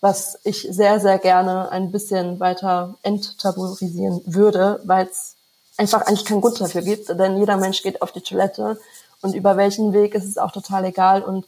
was 0.00 0.36
ich 0.42 0.66
sehr, 0.68 0.98
sehr 0.98 1.18
gerne 1.18 1.70
ein 1.70 1.92
bisschen 1.92 2.40
weiter 2.40 2.96
enttabuisieren 3.02 4.20
würde, 4.26 4.80
weil 4.84 5.06
es 5.06 5.36
einfach 5.76 6.02
eigentlich 6.02 6.24
keinen 6.24 6.40
Grund 6.40 6.60
dafür 6.60 6.82
gibt, 6.82 7.08
denn 7.08 7.38
jeder 7.38 7.56
Mensch 7.56 7.84
geht 7.84 8.02
auf 8.02 8.10
die 8.10 8.20
Toilette 8.20 8.78
und 9.22 9.36
über 9.36 9.56
welchen 9.56 9.92
Weg 9.92 10.16
ist 10.16 10.24
es 10.24 10.38
auch 10.38 10.50
total 10.50 10.84
egal 10.86 11.22
und 11.22 11.46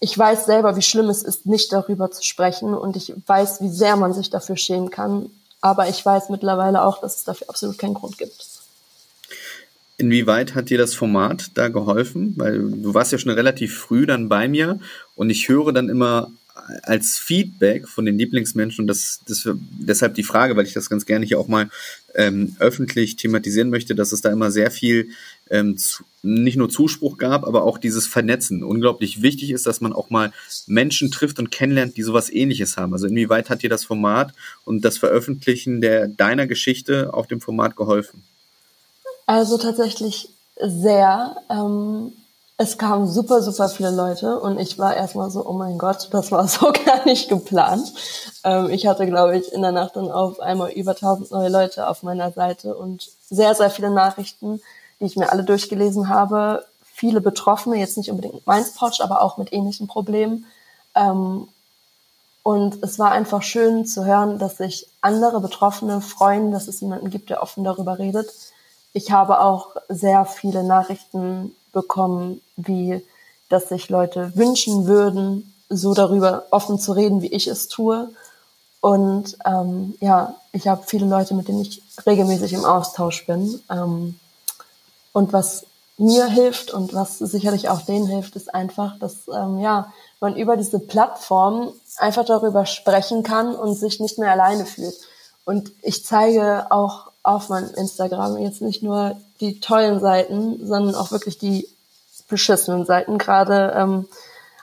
ich 0.00 0.18
weiß 0.18 0.46
selber, 0.46 0.74
wie 0.74 0.82
schlimm 0.82 1.08
es 1.08 1.22
ist, 1.22 1.46
nicht 1.46 1.72
darüber 1.72 2.10
zu 2.10 2.24
sprechen 2.24 2.74
und 2.74 2.96
ich 2.96 3.14
weiß, 3.26 3.60
wie 3.60 3.68
sehr 3.68 3.94
man 3.94 4.12
sich 4.12 4.30
dafür 4.30 4.56
schämen 4.56 4.90
kann. 4.90 5.30
Aber 5.60 5.88
ich 5.88 6.04
weiß 6.04 6.30
mittlerweile 6.30 6.82
auch, 6.84 7.00
dass 7.00 7.18
es 7.18 7.24
dafür 7.24 7.50
absolut 7.50 7.78
keinen 7.78 7.94
Grund 7.94 8.16
gibt. 8.16 8.59
Inwieweit 10.00 10.54
hat 10.54 10.70
dir 10.70 10.78
das 10.78 10.94
Format 10.94 11.50
da 11.54 11.68
geholfen? 11.68 12.34
Weil 12.36 12.58
du 12.58 12.94
warst 12.94 13.12
ja 13.12 13.18
schon 13.18 13.32
relativ 13.32 13.76
früh 13.76 14.06
dann 14.06 14.28
bei 14.28 14.48
mir 14.48 14.80
und 15.14 15.28
ich 15.28 15.48
höre 15.48 15.72
dann 15.72 15.90
immer 15.90 16.32
als 16.82 17.18
Feedback 17.18 17.86
von 17.86 18.06
den 18.06 18.18
Lieblingsmenschen 18.18 18.82
und 18.82 18.86
das, 18.86 19.20
das 19.26 19.48
deshalb 19.78 20.14
die 20.14 20.22
Frage, 20.22 20.56
weil 20.56 20.66
ich 20.66 20.72
das 20.72 20.88
ganz 20.88 21.06
gerne 21.06 21.26
hier 21.26 21.38
auch 21.38 21.48
mal 21.48 21.68
ähm, 22.14 22.56
öffentlich 22.58 23.16
thematisieren 23.16 23.70
möchte, 23.70 23.94
dass 23.94 24.12
es 24.12 24.20
da 24.20 24.30
immer 24.30 24.50
sehr 24.50 24.70
viel 24.70 25.10
ähm, 25.50 25.76
zu, 25.76 26.04
nicht 26.22 26.56
nur 26.56 26.68
Zuspruch 26.68 27.18
gab, 27.18 27.46
aber 27.46 27.64
auch 27.64 27.78
dieses 27.78 28.06
Vernetzen. 28.06 28.62
Unglaublich 28.62 29.22
wichtig 29.22 29.50
ist, 29.50 29.66
dass 29.66 29.80
man 29.80 29.92
auch 29.92 30.10
mal 30.10 30.32
Menschen 30.66 31.10
trifft 31.10 31.38
und 31.38 31.50
kennenlernt, 31.50 31.96
die 31.96 32.02
sowas 32.02 32.30
ähnliches 32.30 32.76
haben. 32.76 32.92
Also 32.92 33.06
inwieweit 33.06 33.50
hat 33.50 33.62
dir 33.62 33.70
das 33.70 33.84
Format 33.84 34.32
und 34.64 34.84
das 34.84 34.98
Veröffentlichen 34.98 35.80
der 35.80 36.08
deiner 36.08 36.46
Geschichte 36.46 37.12
auf 37.14 37.26
dem 37.26 37.40
Format 37.40 37.76
geholfen? 37.76 38.22
Also 39.30 39.58
tatsächlich 39.58 40.28
sehr. 40.60 41.36
Ähm, 41.48 42.12
es 42.56 42.78
kamen 42.78 43.06
super, 43.06 43.42
super 43.42 43.68
viele 43.68 43.92
Leute 43.92 44.40
und 44.40 44.58
ich 44.58 44.76
war 44.76 44.96
erstmal 44.96 45.30
so, 45.30 45.46
oh 45.46 45.52
mein 45.52 45.78
Gott, 45.78 46.08
das 46.10 46.32
war 46.32 46.48
so 46.48 46.72
gar 46.84 47.04
nicht 47.04 47.28
geplant. 47.28 47.92
Ähm, 48.42 48.70
ich 48.70 48.88
hatte, 48.88 49.06
glaube 49.06 49.38
ich, 49.38 49.52
in 49.52 49.62
der 49.62 49.70
Nacht 49.70 49.94
dann 49.94 50.10
auf 50.10 50.40
einmal 50.40 50.72
über 50.72 50.96
1000 50.96 51.30
neue 51.30 51.48
Leute 51.48 51.86
auf 51.86 52.02
meiner 52.02 52.32
Seite 52.32 52.74
und 52.74 53.08
sehr, 53.30 53.54
sehr 53.54 53.70
viele 53.70 53.90
Nachrichten, 53.90 54.60
die 54.98 55.04
ich 55.04 55.14
mir 55.14 55.30
alle 55.30 55.44
durchgelesen 55.44 56.08
habe. 56.08 56.64
Viele 56.82 57.20
Betroffene, 57.20 57.76
jetzt 57.76 57.98
nicht 57.98 58.10
unbedingt 58.10 58.34
mit 58.34 58.48
Mainz-Pouch, 58.48 59.00
aber 59.00 59.22
auch 59.22 59.36
mit 59.36 59.52
ähnlichen 59.52 59.86
Problemen. 59.86 60.44
Ähm, 60.96 61.46
und 62.42 62.82
es 62.82 62.98
war 62.98 63.12
einfach 63.12 63.44
schön 63.44 63.86
zu 63.86 64.04
hören, 64.04 64.40
dass 64.40 64.56
sich 64.56 64.88
andere 65.00 65.40
Betroffene 65.40 66.00
freuen, 66.00 66.50
dass 66.50 66.66
es 66.66 66.80
jemanden 66.80 67.10
gibt, 67.10 67.30
der 67.30 67.44
offen 67.44 67.62
darüber 67.62 68.00
redet. 68.00 68.26
Ich 68.92 69.12
habe 69.12 69.40
auch 69.40 69.76
sehr 69.88 70.24
viele 70.24 70.64
Nachrichten 70.64 71.54
bekommen, 71.72 72.40
wie 72.56 73.02
dass 73.48 73.68
sich 73.68 73.90
Leute 73.90 74.32
wünschen 74.36 74.86
würden, 74.86 75.52
so 75.68 75.92
darüber 75.92 76.44
offen 76.50 76.78
zu 76.78 76.92
reden, 76.92 77.20
wie 77.20 77.32
ich 77.32 77.46
es 77.48 77.68
tue. 77.68 78.08
Und 78.80 79.36
ähm, 79.44 79.94
ja, 80.00 80.36
ich 80.52 80.68
habe 80.68 80.84
viele 80.86 81.06
Leute, 81.06 81.34
mit 81.34 81.48
denen 81.48 81.62
ich 81.62 81.82
regelmäßig 82.06 82.54
im 82.54 82.64
Austausch 82.64 83.26
bin. 83.26 83.60
Ähm, 83.68 84.18
und 85.12 85.32
was 85.32 85.66
mir 85.98 86.26
hilft 86.26 86.72
und 86.72 86.94
was 86.94 87.18
sicherlich 87.18 87.68
auch 87.68 87.82
denen 87.82 88.06
hilft, 88.06 88.36
ist 88.36 88.54
einfach, 88.54 88.98
dass 88.98 89.28
ähm, 89.28 89.58
ja 89.58 89.92
man 90.20 90.36
über 90.36 90.56
diese 90.56 90.78
Plattform 90.78 91.72
einfach 91.98 92.24
darüber 92.24 92.64
sprechen 92.66 93.22
kann 93.22 93.54
und 93.54 93.74
sich 93.74 94.00
nicht 94.00 94.18
mehr 94.18 94.30
alleine 94.30 94.64
fühlt. 94.64 94.94
Und 95.44 95.72
ich 95.82 96.04
zeige 96.04 96.66
auch 96.70 97.09
auf 97.22 97.48
meinem 97.48 97.72
Instagram 97.74 98.38
jetzt 98.38 98.62
nicht 98.62 98.82
nur 98.82 99.16
die 99.40 99.60
tollen 99.60 100.00
Seiten, 100.00 100.66
sondern 100.66 100.94
auch 100.94 101.10
wirklich 101.10 101.38
die 101.38 101.68
beschissenen 102.28 102.86
Seiten, 102.86 103.18
gerade 103.18 103.74
ähm, 103.76 104.06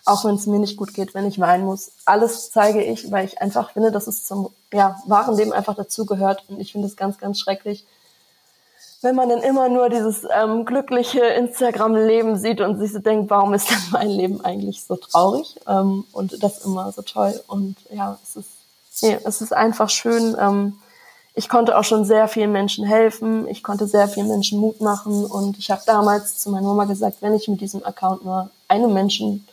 auch 0.06 0.24
wenn 0.24 0.36
es 0.36 0.48
mir 0.48 0.60
nicht 0.60 0.78
gut 0.78 0.94
geht, 0.94 1.14
wenn 1.14 1.28
ich 1.28 1.40
weinen 1.40 1.66
muss. 1.66 1.92
Alles 2.06 2.50
zeige 2.50 2.82
ich, 2.82 3.12
weil 3.12 3.26
ich 3.26 3.42
einfach 3.42 3.72
finde, 3.72 3.92
dass 3.92 4.08
es 4.08 4.26
zum 4.26 4.50
ja, 4.72 4.98
wahren 5.06 5.36
Leben 5.36 5.52
einfach 5.52 5.76
dazugehört. 5.76 6.44
Und 6.48 6.62
ich 6.62 6.72
finde 6.72 6.88
es 6.88 6.96
ganz, 6.96 7.18
ganz 7.18 7.40
schrecklich, 7.40 7.86
wenn 9.02 9.16
man 9.16 9.30
dann 9.30 9.44
immer 9.44 9.70
nur 9.70 9.90
dieses 9.90 10.26
ähm, 10.34 10.66
glückliche 10.66 11.20
Instagram-Leben 11.20 12.38
sieht 12.38 12.62
und 12.62 12.80
sich 12.80 12.94
so 12.94 13.00
denkt, 13.00 13.30
warum 13.30 13.54
ist 13.54 13.70
denn 13.70 13.78
mein 13.92 14.10
Leben 14.10 14.44
eigentlich 14.44 14.84
so 14.84 14.96
traurig? 14.96 15.60
Ähm, 15.68 16.06
und 16.14 16.42
das 16.42 16.66
immer 16.66 16.92
so 16.94 17.02
toll. 17.02 17.40
Und 17.48 17.76
ja, 17.92 18.18
es 18.24 18.38
ist, 18.38 18.50
nee, 19.02 19.20
es 19.24 19.42
ist 19.42 19.54
einfach 19.54 19.90
schön, 19.90 20.36
ähm, 20.40 20.80
ich 21.38 21.50
konnte 21.50 21.78
auch 21.78 21.84
schon 21.84 22.04
sehr 22.04 22.28
vielen 22.28 22.52
Menschen 22.52 22.84
helfen, 22.84 23.48
ich 23.48 23.62
konnte 23.62 23.86
sehr 23.86 24.08
vielen 24.08 24.28
Menschen 24.28 24.60
Mut 24.60 24.82
machen 24.82 25.24
und 25.24 25.60
ich 25.60 25.70
habe 25.70 25.84
damals 25.86 26.40
zu 26.40 26.50
meiner 26.50 26.68
Mama 26.68 26.86
gesagt, 26.86 27.18
wenn 27.22 27.36
ich 27.36 27.48
mit 27.48 27.62
diesem 27.62 27.86
Account 27.86 28.26
nur 28.26 28.50
einem 28.68 28.92
Menschen 28.92 29.48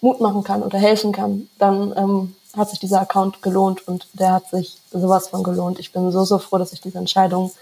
Mut 0.00 0.18
machen 0.18 0.44
kann 0.44 0.62
oder 0.62 0.78
helfen 0.78 1.12
kann, 1.12 1.50
dann 1.58 1.92
ähm, 1.94 2.34
hat 2.56 2.70
sich 2.70 2.78
dieser 2.78 3.02
Account 3.02 3.42
gelohnt 3.42 3.86
und 3.86 4.08
der 4.14 4.32
hat 4.32 4.48
sich 4.48 4.78
sowas 4.90 5.28
von 5.28 5.42
gelohnt. 5.42 5.78
Ich 5.78 5.92
bin 5.92 6.10
so, 6.10 6.24
so 6.24 6.38
froh, 6.38 6.56
dass 6.56 6.72
ich 6.72 6.80
diese 6.80 6.96
Entscheidung 6.96 7.52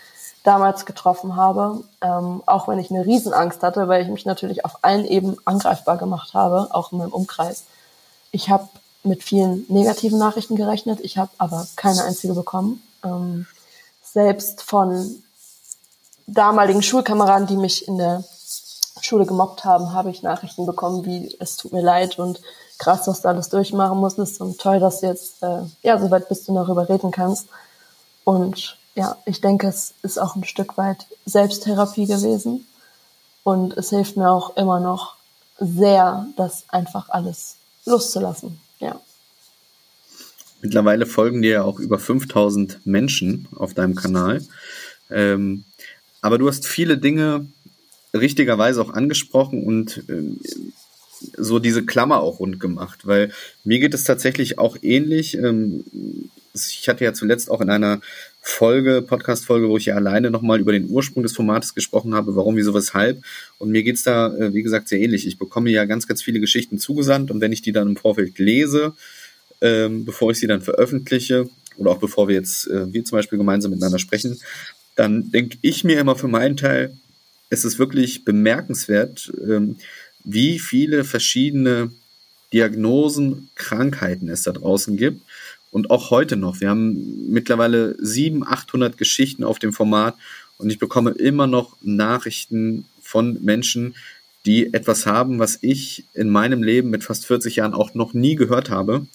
damals 0.44 0.86
getroffen 0.86 1.34
habe, 1.34 1.82
ähm, 2.00 2.44
auch 2.46 2.68
wenn 2.68 2.78
ich 2.78 2.92
eine 2.92 3.04
Riesenangst 3.04 3.60
hatte, 3.64 3.88
weil 3.88 4.02
ich 4.02 4.08
mich 4.08 4.24
natürlich 4.24 4.64
auf 4.64 4.78
allen 4.82 5.04
Ebenen 5.04 5.36
angreifbar 5.46 5.96
gemacht 5.96 6.32
habe, 6.32 6.68
auch 6.70 6.92
in 6.92 6.98
meinem 6.98 7.12
Umkreis. 7.12 7.64
Ich 8.30 8.50
habe 8.50 8.68
mit 9.02 9.24
vielen 9.24 9.66
negativen 9.68 10.20
Nachrichten 10.20 10.54
gerechnet, 10.54 11.00
ich 11.02 11.18
habe 11.18 11.30
aber 11.38 11.66
keine 11.74 12.04
einzige 12.04 12.34
bekommen. 12.34 12.80
Ähm, 13.02 13.46
selbst 14.14 14.62
von 14.62 15.22
damaligen 16.26 16.82
Schulkameraden, 16.82 17.48
die 17.48 17.56
mich 17.56 17.86
in 17.88 17.98
der 17.98 18.22
Schule 19.00 19.26
gemobbt 19.26 19.64
haben, 19.64 19.92
habe 19.92 20.10
ich 20.10 20.22
Nachrichten 20.22 20.66
bekommen, 20.66 21.04
wie 21.04 21.36
es 21.40 21.56
tut 21.56 21.72
mir 21.72 21.82
leid 21.82 22.18
und 22.18 22.40
krass, 22.78 23.06
was 23.06 23.22
du 23.22 23.28
alles 23.28 23.48
durchmachen 23.48 23.98
musstest 23.98 24.40
und 24.40 24.58
toll, 24.58 24.78
dass 24.78 25.00
du 25.00 25.08
jetzt 25.08 25.42
äh, 25.42 25.62
ja 25.82 25.98
so 25.98 26.10
weit 26.10 26.28
bist 26.28 26.48
du 26.48 26.54
darüber 26.54 26.88
reden 26.88 27.10
kannst. 27.10 27.48
Und 28.22 28.78
ja, 28.94 29.16
ich 29.26 29.40
denke, 29.40 29.66
es 29.66 29.94
ist 30.02 30.18
auch 30.18 30.36
ein 30.36 30.44
Stück 30.44 30.78
weit 30.78 31.06
Selbsttherapie 31.26 32.06
gewesen 32.06 32.66
und 33.42 33.76
es 33.76 33.90
hilft 33.90 34.16
mir 34.16 34.30
auch 34.30 34.56
immer 34.56 34.78
noch 34.78 35.16
sehr, 35.58 36.26
das 36.36 36.64
einfach 36.68 37.08
alles 37.08 37.56
loszulassen. 37.84 38.60
Ja. 38.78 38.94
Mittlerweile 40.64 41.04
folgen 41.04 41.42
dir 41.42 41.50
ja 41.50 41.62
auch 41.62 41.78
über 41.78 41.98
5000 41.98 42.86
Menschen 42.86 43.46
auf 43.54 43.74
deinem 43.74 43.94
Kanal. 43.94 44.42
Ähm, 45.10 45.64
aber 46.22 46.38
du 46.38 46.48
hast 46.48 46.66
viele 46.66 46.96
Dinge 46.96 47.46
richtigerweise 48.14 48.80
auch 48.80 48.88
angesprochen 48.88 49.62
und 49.62 50.04
ähm, 50.08 50.40
so 51.36 51.58
diese 51.58 51.84
Klammer 51.84 52.20
auch 52.20 52.40
rund 52.40 52.60
gemacht, 52.60 53.06
weil 53.06 53.30
mir 53.64 53.78
geht 53.78 53.92
es 53.92 54.04
tatsächlich 54.04 54.58
auch 54.58 54.78
ähnlich. 54.80 55.36
Ähm, 55.36 55.84
ich 56.54 56.88
hatte 56.88 57.04
ja 57.04 57.12
zuletzt 57.12 57.50
auch 57.50 57.60
in 57.60 57.68
einer 57.68 58.00
Folge, 58.40 59.02
Podcast-Folge, 59.02 59.68
wo 59.68 59.76
ich 59.76 59.84
ja 59.84 59.96
alleine 59.96 60.30
nochmal 60.30 60.60
über 60.60 60.72
den 60.72 60.88
Ursprung 60.88 61.22
des 61.22 61.34
Formates 61.34 61.74
gesprochen 61.74 62.14
habe, 62.14 62.36
warum, 62.36 62.56
wieso, 62.56 62.72
weshalb. 62.72 63.22
Und 63.58 63.68
mir 63.68 63.82
geht's 63.82 64.02
da, 64.02 64.34
äh, 64.34 64.54
wie 64.54 64.62
gesagt, 64.62 64.88
sehr 64.88 65.00
ähnlich. 65.00 65.26
Ich 65.26 65.38
bekomme 65.38 65.68
ja 65.68 65.84
ganz, 65.84 66.06
ganz 66.06 66.22
viele 66.22 66.40
Geschichten 66.40 66.78
zugesandt 66.78 67.30
und 67.30 67.42
wenn 67.42 67.52
ich 67.52 67.60
die 67.60 67.72
dann 67.72 67.88
im 67.88 67.96
Vorfeld 67.96 68.38
lese, 68.38 68.94
ähm, 69.64 70.04
bevor 70.04 70.30
ich 70.30 70.38
sie 70.38 70.46
dann 70.46 70.60
veröffentliche, 70.60 71.48
oder 71.78 71.90
auch 71.90 71.98
bevor 71.98 72.28
wir 72.28 72.34
jetzt, 72.34 72.68
äh, 72.68 72.92
wir 72.92 73.04
zum 73.04 73.16
Beispiel 73.16 73.38
gemeinsam 73.38 73.70
miteinander 73.70 73.98
sprechen, 73.98 74.38
dann 74.94 75.30
denke 75.30 75.56
ich 75.62 75.82
mir 75.82 75.98
immer 75.98 76.16
für 76.16 76.28
meinen 76.28 76.56
Teil, 76.56 76.96
es 77.48 77.64
ist 77.64 77.78
wirklich 77.78 78.24
bemerkenswert, 78.24 79.32
ähm, 79.42 79.76
wie 80.22 80.58
viele 80.58 81.04
verschiedene 81.04 81.90
Diagnosen, 82.52 83.48
Krankheiten 83.54 84.28
es 84.28 84.42
da 84.42 84.52
draußen 84.52 84.96
gibt. 84.96 85.22
Und 85.70 85.90
auch 85.90 86.10
heute 86.10 86.36
noch. 86.36 86.60
Wir 86.60 86.68
haben 86.68 87.32
mittlerweile 87.32 87.96
700, 87.98 88.52
800 88.52 88.98
Geschichten 88.98 89.42
auf 89.42 89.58
dem 89.58 89.72
Format 89.72 90.14
und 90.58 90.70
ich 90.70 90.78
bekomme 90.78 91.10
immer 91.10 91.48
noch 91.48 91.76
Nachrichten 91.82 92.84
von 93.02 93.42
Menschen, 93.42 93.94
die 94.46 94.74
etwas 94.74 95.06
haben, 95.06 95.38
was 95.38 95.58
ich 95.62 96.04
in 96.12 96.28
meinem 96.28 96.62
Leben 96.62 96.90
mit 96.90 97.02
fast 97.02 97.26
40 97.26 97.56
Jahren 97.56 97.74
auch 97.74 97.94
noch 97.94 98.12
nie 98.12 98.34
gehört 98.34 98.70
habe. 98.70 99.06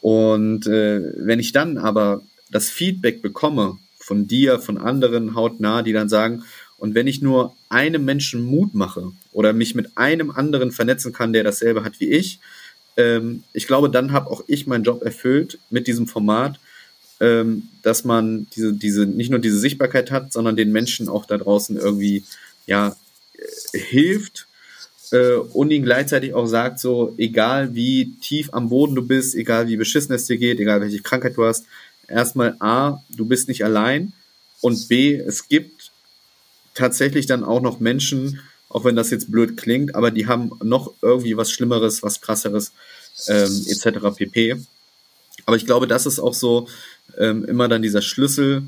Und 0.00 0.66
äh, 0.66 1.12
wenn 1.16 1.40
ich 1.40 1.52
dann 1.52 1.78
aber 1.78 2.22
das 2.50 2.68
Feedback 2.68 3.22
bekomme 3.22 3.78
von 3.98 4.26
dir, 4.26 4.58
von 4.58 4.78
anderen 4.78 5.34
hautnah, 5.34 5.82
die 5.82 5.92
dann 5.92 6.08
sagen, 6.08 6.44
und 6.78 6.94
wenn 6.94 7.06
ich 7.06 7.22
nur 7.22 7.56
einem 7.68 8.04
Menschen 8.04 8.42
Mut 8.42 8.74
mache 8.74 9.12
oder 9.32 9.52
mich 9.52 9.74
mit 9.74 9.96
einem 9.96 10.30
anderen 10.30 10.72
vernetzen 10.72 11.12
kann, 11.12 11.32
der 11.32 11.42
dasselbe 11.42 11.84
hat 11.84 12.00
wie 12.00 12.10
ich, 12.10 12.38
ähm, 12.96 13.44
ich 13.52 13.66
glaube, 13.66 13.90
dann 13.90 14.12
habe 14.12 14.30
auch 14.30 14.44
ich 14.46 14.66
meinen 14.66 14.84
Job 14.84 15.02
erfüllt 15.02 15.58
mit 15.70 15.86
diesem 15.86 16.06
Format, 16.06 16.58
ähm, 17.20 17.68
dass 17.82 18.04
man 18.04 18.46
diese, 18.54 18.74
diese, 18.74 19.06
nicht 19.06 19.30
nur 19.30 19.38
diese 19.38 19.58
Sichtbarkeit 19.58 20.10
hat, 20.10 20.32
sondern 20.32 20.56
den 20.56 20.72
Menschen 20.72 21.08
auch 21.08 21.24
da 21.24 21.38
draußen 21.38 21.76
irgendwie, 21.76 22.24
ja, 22.66 22.94
äh, 23.72 23.78
hilft 23.78 24.46
äh, 25.12 25.34
und 25.34 25.70
ihnen 25.70 25.84
gleichzeitig 25.84 26.34
auch 26.34 26.46
sagt, 26.46 26.78
so, 26.78 27.14
egal 27.18 27.74
wie 27.74 28.14
tief 28.20 28.50
am 28.52 28.68
Boden 28.68 28.94
du 28.94 29.02
bist, 29.02 29.34
egal 29.34 29.68
wie 29.68 29.76
beschissen 29.76 30.14
es 30.14 30.26
dir 30.26 30.38
geht, 30.38 30.60
egal 30.60 30.80
welche 30.80 31.02
Krankheit 31.02 31.36
du 31.36 31.44
hast, 31.44 31.66
erstmal 32.08 32.56
A, 32.60 33.02
du 33.10 33.24
bist 33.24 33.48
nicht 33.48 33.64
allein 33.64 34.12
und 34.60 34.88
B, 34.88 35.16
es 35.16 35.48
gibt 35.48 35.92
tatsächlich 36.74 37.26
dann 37.26 37.44
auch 37.44 37.60
noch 37.60 37.80
Menschen, 37.80 38.40
auch 38.68 38.84
wenn 38.84 38.96
das 38.96 39.10
jetzt 39.10 39.30
blöd 39.30 39.56
klingt, 39.56 39.94
aber 39.94 40.10
die 40.10 40.26
haben 40.26 40.52
noch 40.62 40.92
irgendwie 41.02 41.36
was 41.36 41.50
Schlimmeres, 41.50 42.02
was 42.02 42.20
krasseres, 42.20 42.72
ähm, 43.28 43.64
etc. 43.68 44.16
pp. 44.16 44.56
Aber 45.46 45.56
ich 45.56 45.66
glaube, 45.66 45.86
das 45.86 46.06
ist 46.06 46.18
auch 46.18 46.34
so 46.34 46.68
ähm, 47.18 47.44
immer 47.44 47.68
dann 47.68 47.82
dieser 47.82 48.02
Schlüssel, 48.02 48.64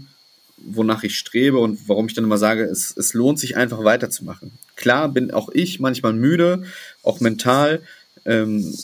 wonach 0.64 1.02
ich 1.02 1.18
strebe 1.18 1.58
und 1.58 1.88
warum 1.88 2.06
ich 2.06 2.14
dann 2.14 2.24
immer 2.24 2.38
sage, 2.38 2.64
es, 2.64 2.94
es 2.96 3.14
lohnt 3.14 3.38
sich 3.38 3.56
einfach 3.56 3.84
weiterzumachen. 3.84 4.52
Klar 4.76 5.08
bin 5.08 5.30
auch 5.30 5.48
ich 5.50 5.80
manchmal 5.80 6.12
müde, 6.12 6.62
auch 7.02 7.20
mental. 7.20 7.82
Ähm, 8.24 8.74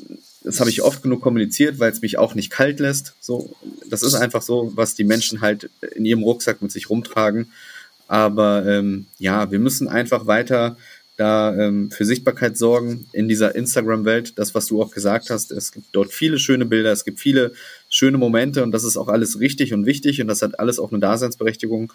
das 0.42 0.60
habe 0.60 0.70
ich 0.70 0.82
oft 0.82 1.02
genug 1.02 1.22
kommuniziert, 1.22 1.78
weil 1.78 1.90
es 1.90 2.02
mich 2.02 2.18
auch 2.18 2.34
nicht 2.34 2.50
kalt 2.50 2.78
lässt. 2.78 3.14
So, 3.20 3.56
das 3.88 4.02
ist 4.02 4.14
einfach 4.14 4.42
so, 4.42 4.72
was 4.74 4.94
die 4.94 5.04
Menschen 5.04 5.40
halt 5.40 5.70
in 5.94 6.04
ihrem 6.04 6.22
Rucksack 6.22 6.60
mit 6.60 6.70
sich 6.70 6.90
rumtragen. 6.90 7.50
Aber 8.06 8.66
ähm, 8.66 9.06
ja, 9.18 9.50
wir 9.50 9.58
müssen 9.58 9.88
einfach 9.88 10.26
weiter 10.26 10.76
da 11.16 11.54
ähm, 11.56 11.90
für 11.90 12.04
Sichtbarkeit 12.04 12.58
sorgen 12.58 13.06
in 13.12 13.28
dieser 13.28 13.54
Instagram-Welt. 13.54 14.34
Das, 14.36 14.54
was 14.54 14.66
du 14.66 14.82
auch 14.82 14.90
gesagt 14.90 15.30
hast, 15.30 15.52
es 15.52 15.72
gibt 15.72 15.86
dort 15.92 16.12
viele 16.12 16.38
schöne 16.38 16.66
Bilder, 16.66 16.92
es 16.92 17.04
gibt 17.04 17.20
viele 17.20 17.52
schöne 17.94 18.18
Momente 18.18 18.64
und 18.64 18.72
das 18.72 18.82
ist 18.82 18.96
auch 18.96 19.06
alles 19.06 19.38
richtig 19.38 19.72
und 19.72 19.86
wichtig 19.86 20.20
und 20.20 20.26
das 20.26 20.42
hat 20.42 20.58
alles 20.58 20.80
auch 20.80 20.90
eine 20.90 20.98
Daseinsberechtigung. 20.98 21.92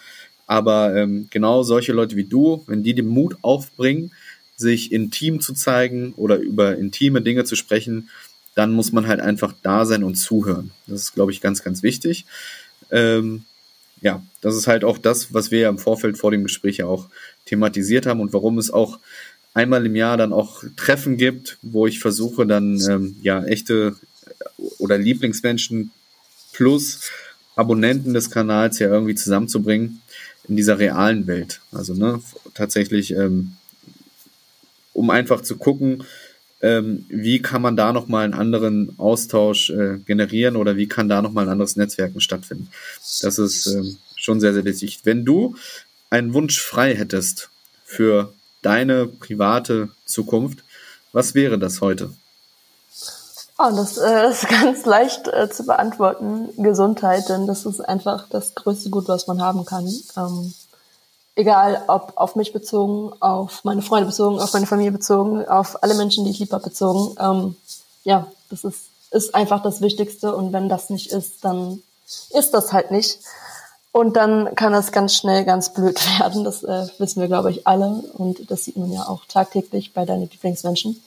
Aber 0.48 0.96
ähm, 0.96 1.28
genau 1.30 1.62
solche 1.62 1.92
Leute 1.92 2.16
wie 2.16 2.24
du, 2.24 2.64
wenn 2.68 2.84
die 2.84 2.94
den 2.94 3.08
Mut 3.08 3.36
aufbringen, 3.42 4.12
sich 4.56 4.94
intim 4.94 5.42
zu 5.42 5.54
zeigen 5.54 6.14
oder 6.16 6.38
über 6.38 6.78
intime 6.78 7.22
Dinge 7.22 7.44
zu 7.44 7.58
sprechen, 7.58 8.10
dann 8.56 8.72
muss 8.72 8.94
man 8.94 9.08
halt 9.08 9.20
einfach 9.20 9.54
da 9.62 9.86
sein 9.86 10.06
und 10.06 10.16
zuhören. 10.16 10.72
Das 10.88 11.02
ist, 11.02 11.16
glaube 11.16 11.34
ich, 11.34 11.42
ganz, 11.42 11.64
ganz 11.64 11.84
wichtig. 11.84 12.26
Ähm, 12.92 13.44
ja, 14.00 14.24
das 14.40 14.56
ist 14.56 14.68
halt 14.68 14.86
auch 14.86 14.98
das, 15.00 15.34
was 15.34 15.52
wir 15.52 15.60
ja 15.60 15.70
im 15.70 15.80
Vorfeld 15.80 16.18
vor 16.18 16.32
dem 16.32 16.44
Gespräch 16.44 16.78
ja 16.78 16.86
auch 16.86 17.10
thematisiert 17.46 18.06
haben 18.06 18.22
und 18.22 18.32
warum 18.32 18.58
es 18.58 18.72
auch 18.72 19.00
einmal 19.54 19.86
im 19.86 19.98
Jahr 19.98 20.16
dann 20.16 20.32
auch 20.32 20.64
Treffen 20.78 21.18
gibt, 21.18 21.58
wo 21.62 21.88
ich 21.88 22.00
versuche 22.00 22.48
dann 22.48 22.80
ähm, 22.90 23.18
ja 23.22 23.44
echte 23.44 23.98
oder 24.78 24.98
Lieblingsmenschen 24.98 25.92
plus 26.54 27.12
Abonnenten 27.56 28.14
des 28.14 28.32
Kanals 28.32 28.80
ja 28.80 28.88
irgendwie 28.88 29.16
zusammenzubringen 29.16 30.02
in 30.48 30.56
dieser 30.56 30.80
realen 30.80 31.28
Welt. 31.28 31.62
Also 31.72 31.94
ne, 31.94 32.22
tatsächlich, 32.54 33.12
ähm, 33.12 33.54
um 34.94 35.10
einfach 35.10 35.42
zu 35.42 35.58
gucken, 35.58 36.04
ähm, 36.62 37.06
wie 37.10 37.42
kann 37.42 37.62
man 37.62 37.76
da 37.76 37.94
nochmal 37.94 38.26
einen 38.26 38.34
anderen 38.34 38.98
Austausch 38.98 39.70
äh, 39.70 39.98
generieren 40.06 40.56
oder 40.56 40.76
wie 40.76 40.88
kann 40.88 41.08
da 41.08 41.22
nochmal 41.22 41.46
ein 41.46 41.52
anderes 41.52 41.76
Netzwerken 41.76 42.20
stattfinden. 42.20 42.70
Das 43.22 43.40
ist 43.40 43.68
ähm, 43.68 43.98
schon 44.16 44.40
sehr, 44.40 44.54
sehr 44.54 44.66
wichtig. 44.66 45.00
Wenn 45.04 45.24
du 45.24 45.56
einen 46.10 46.34
Wunsch 46.34 46.60
frei 46.60 46.96
hättest 46.96 47.50
für 47.86 48.34
deine 48.62 49.08
private 49.08 49.90
Zukunft, 50.06 50.64
was 51.14 51.34
wäre 51.34 51.58
das 51.58 51.82
heute? 51.82 52.14
Oh, 53.62 53.76
das 53.76 53.98
äh, 53.98 54.30
ist 54.30 54.48
ganz 54.48 54.86
leicht 54.86 55.28
äh, 55.28 55.50
zu 55.50 55.66
beantworten. 55.66 56.50
Gesundheit, 56.58 57.28
denn 57.28 57.46
das 57.46 57.66
ist 57.66 57.82
einfach 57.82 58.28
das 58.30 58.56
größte 58.56 58.90
Gut, 58.90 59.10
was 59.10 59.28
man 59.28 59.42
haben 59.42 59.66
kann. 59.66 59.86
Ähm, 60.16 60.54
egal 61.36 61.84
ob 61.88 62.14
auf 62.16 62.38
mich 62.38 62.54
bezogen, 62.54 63.12
auf 63.20 63.66
meine 63.66 63.82
Freunde 63.82 64.08
bezogen, 64.08 64.40
auf 64.40 64.54
meine 64.54 64.66
Familie 64.66 64.94
bezogen, 64.94 65.46
auf 65.46 65.84
alle 65.84 65.96
Menschen, 65.96 66.24
die 66.24 66.32
ich 66.32 66.40
lieb 66.40 66.54
habe, 66.54 66.64
bezogen. 66.64 67.16
Ähm, 67.20 67.56
ja, 68.06 68.28
das 68.50 68.64
ist, 68.64 68.86
ist 69.12 69.36
einfach 69.36 69.62
das 69.62 69.82
Wichtigste 69.82 70.34
und 70.34 70.54
wenn 70.54 70.70
das 70.70 70.90
nicht 70.90 71.12
ist, 71.12 71.44
dann 71.44 71.84
ist 72.30 72.54
das 72.54 72.72
halt 72.72 72.92
nicht. 72.92 73.20
Und 73.92 74.16
dann 74.16 74.56
kann 74.56 74.72
das 74.72 74.92
ganz 74.94 75.16
schnell 75.16 75.44
ganz 75.44 75.74
blöd 75.74 76.00
werden. 76.20 76.46
Das 76.46 76.64
äh, 76.64 76.88
wissen 76.98 77.20
wir, 77.20 77.28
glaube 77.28 77.52
ich, 77.52 77.68
alle. 77.68 78.04
Und 78.14 78.50
das 78.50 78.64
sieht 78.64 78.78
man 78.78 78.92
ja 78.92 79.08
auch 79.10 79.26
tagtäglich 79.26 79.94
bei 79.94 80.06
deinen 80.06 80.30
Lieblingsmenschen. 80.30 81.02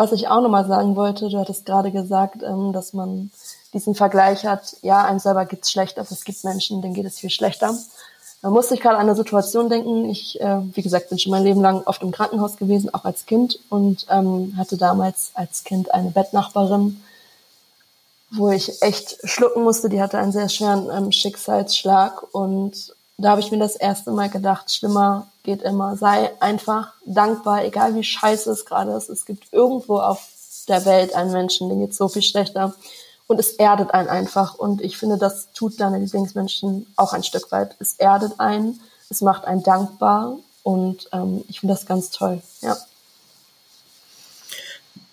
Was 0.00 0.12
ich 0.12 0.28
auch 0.28 0.40
nochmal 0.40 0.66
sagen 0.66 0.96
wollte, 0.96 1.28
du 1.28 1.38
hattest 1.38 1.66
gerade 1.66 1.90
gesagt, 1.90 2.42
ähm, 2.42 2.72
dass 2.72 2.94
man 2.94 3.30
diesen 3.74 3.94
Vergleich 3.94 4.46
hat, 4.46 4.74
ja, 4.80 5.04
einem 5.04 5.18
selber 5.18 5.44
geht's 5.44 5.70
schlecht, 5.70 5.98
aber 5.98 6.10
es 6.10 6.24
gibt 6.24 6.42
Menschen, 6.42 6.80
denen 6.80 6.94
geht 6.94 7.04
es 7.04 7.18
viel 7.18 7.28
schlechter. 7.28 7.76
Da 8.40 8.48
musste 8.48 8.72
ich 8.72 8.80
gerade 8.80 8.96
an 8.96 9.02
eine 9.02 9.14
Situation 9.14 9.68
denken. 9.68 10.08
Ich, 10.08 10.40
äh, 10.40 10.60
wie 10.74 10.80
gesagt, 10.80 11.10
bin 11.10 11.18
schon 11.18 11.32
mein 11.32 11.44
Leben 11.44 11.60
lang 11.60 11.82
oft 11.84 12.00
im 12.00 12.12
Krankenhaus 12.12 12.56
gewesen, 12.56 12.94
auch 12.94 13.04
als 13.04 13.26
Kind 13.26 13.58
und 13.68 14.06
ähm, 14.08 14.54
hatte 14.56 14.78
damals 14.78 15.32
als 15.34 15.64
Kind 15.64 15.92
eine 15.92 16.08
Bettnachbarin, 16.08 17.02
wo 18.30 18.48
ich 18.48 18.80
echt 18.80 19.18
schlucken 19.24 19.62
musste. 19.62 19.90
Die 19.90 20.00
hatte 20.00 20.16
einen 20.16 20.32
sehr 20.32 20.48
schweren 20.48 20.88
ähm, 20.90 21.12
Schicksalsschlag 21.12 22.22
und 22.32 22.94
da 23.20 23.30
habe 23.30 23.40
ich 23.40 23.50
mir 23.50 23.58
das 23.58 23.76
erste 23.76 24.10
Mal 24.12 24.30
gedacht, 24.30 24.70
schlimmer 24.70 25.26
geht 25.42 25.62
immer. 25.62 25.96
Sei 25.96 26.30
einfach 26.40 26.92
dankbar, 27.04 27.64
egal 27.64 27.94
wie 27.94 28.04
scheiße 28.04 28.50
es 28.50 28.64
gerade 28.64 28.92
ist. 28.92 29.08
Es 29.08 29.24
gibt 29.24 29.52
irgendwo 29.52 29.98
auf 29.98 30.28
der 30.68 30.84
Welt 30.84 31.14
einen 31.14 31.32
Menschen, 31.32 31.68
dem 31.68 31.80
geht 31.80 31.94
so 31.94 32.08
viel 32.08 32.22
schlechter 32.22 32.74
und 33.26 33.38
es 33.38 33.50
erdet 33.50 33.92
einen 33.92 34.08
einfach. 34.08 34.54
Und 34.54 34.80
ich 34.80 34.96
finde, 34.96 35.18
das 35.18 35.52
tut 35.52 35.80
deine 35.80 35.98
Lieblingsmenschen 35.98 36.86
auch 36.96 37.12
ein 37.12 37.22
Stück 37.22 37.50
weit. 37.52 37.76
Es 37.78 37.94
erdet 37.94 38.38
einen, 38.38 38.80
es 39.08 39.20
macht 39.20 39.44
einen 39.44 39.62
dankbar 39.62 40.36
und 40.62 41.08
ähm, 41.12 41.44
ich 41.48 41.60
finde 41.60 41.74
das 41.74 41.86
ganz 41.86 42.10
toll, 42.10 42.42
ja. 42.60 42.76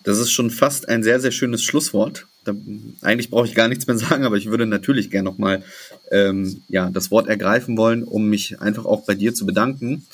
Das 0.03 0.19
ist 0.19 0.31
schon 0.31 0.51
fast 0.51 0.87
ein 0.87 1.03
sehr, 1.03 1.19
sehr 1.19 1.31
schönes 1.31 1.63
Schlusswort. 1.63 2.27
Da, 2.47 2.55
eigentlich 3.01 3.29
brauche 3.29 3.47
ich 3.47 3.55
gar 3.55 3.67
nichts 3.67 3.87
mehr 3.87 3.97
sagen, 3.97 4.23
aber 4.23 4.37
ich 4.37 4.47
würde 4.47 4.65
natürlich 4.65 5.11
gerne 5.11 5.29
nochmal 5.29 5.63
ähm, 6.11 6.61
ja, 6.69 6.89
das 6.89 7.11
Wort 7.11 7.27
ergreifen 7.27 7.77
wollen, 7.77 8.03
um 8.03 8.27
mich 8.29 8.61
einfach 8.61 8.85
auch 8.85 9.05
bei 9.05 9.15
dir 9.15 9.33
zu 9.33 9.45
bedanken, 9.45 10.05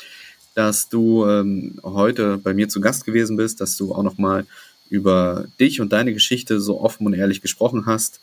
dass 0.56 0.89
du 0.89 1.26
ähm, 1.26 1.80
heute 1.84 2.38
bei 2.38 2.54
mir 2.54 2.69
zu 2.69 2.82
Gast 2.82 3.06
gewesen 3.06 3.38
bist, 3.38 3.62
dass 3.62 3.78
du 3.78 3.93
auch 3.93 4.04
nochmal 4.04 4.46
über 4.89 5.46
dich 5.60 5.82
und 5.82 5.91
deine 5.91 6.13
Geschichte 6.13 6.60
so 6.60 6.80
offen 6.80 7.08
und 7.08 7.13
ehrlich 7.13 7.41
gesprochen 7.41 7.86
hast. 7.86 8.19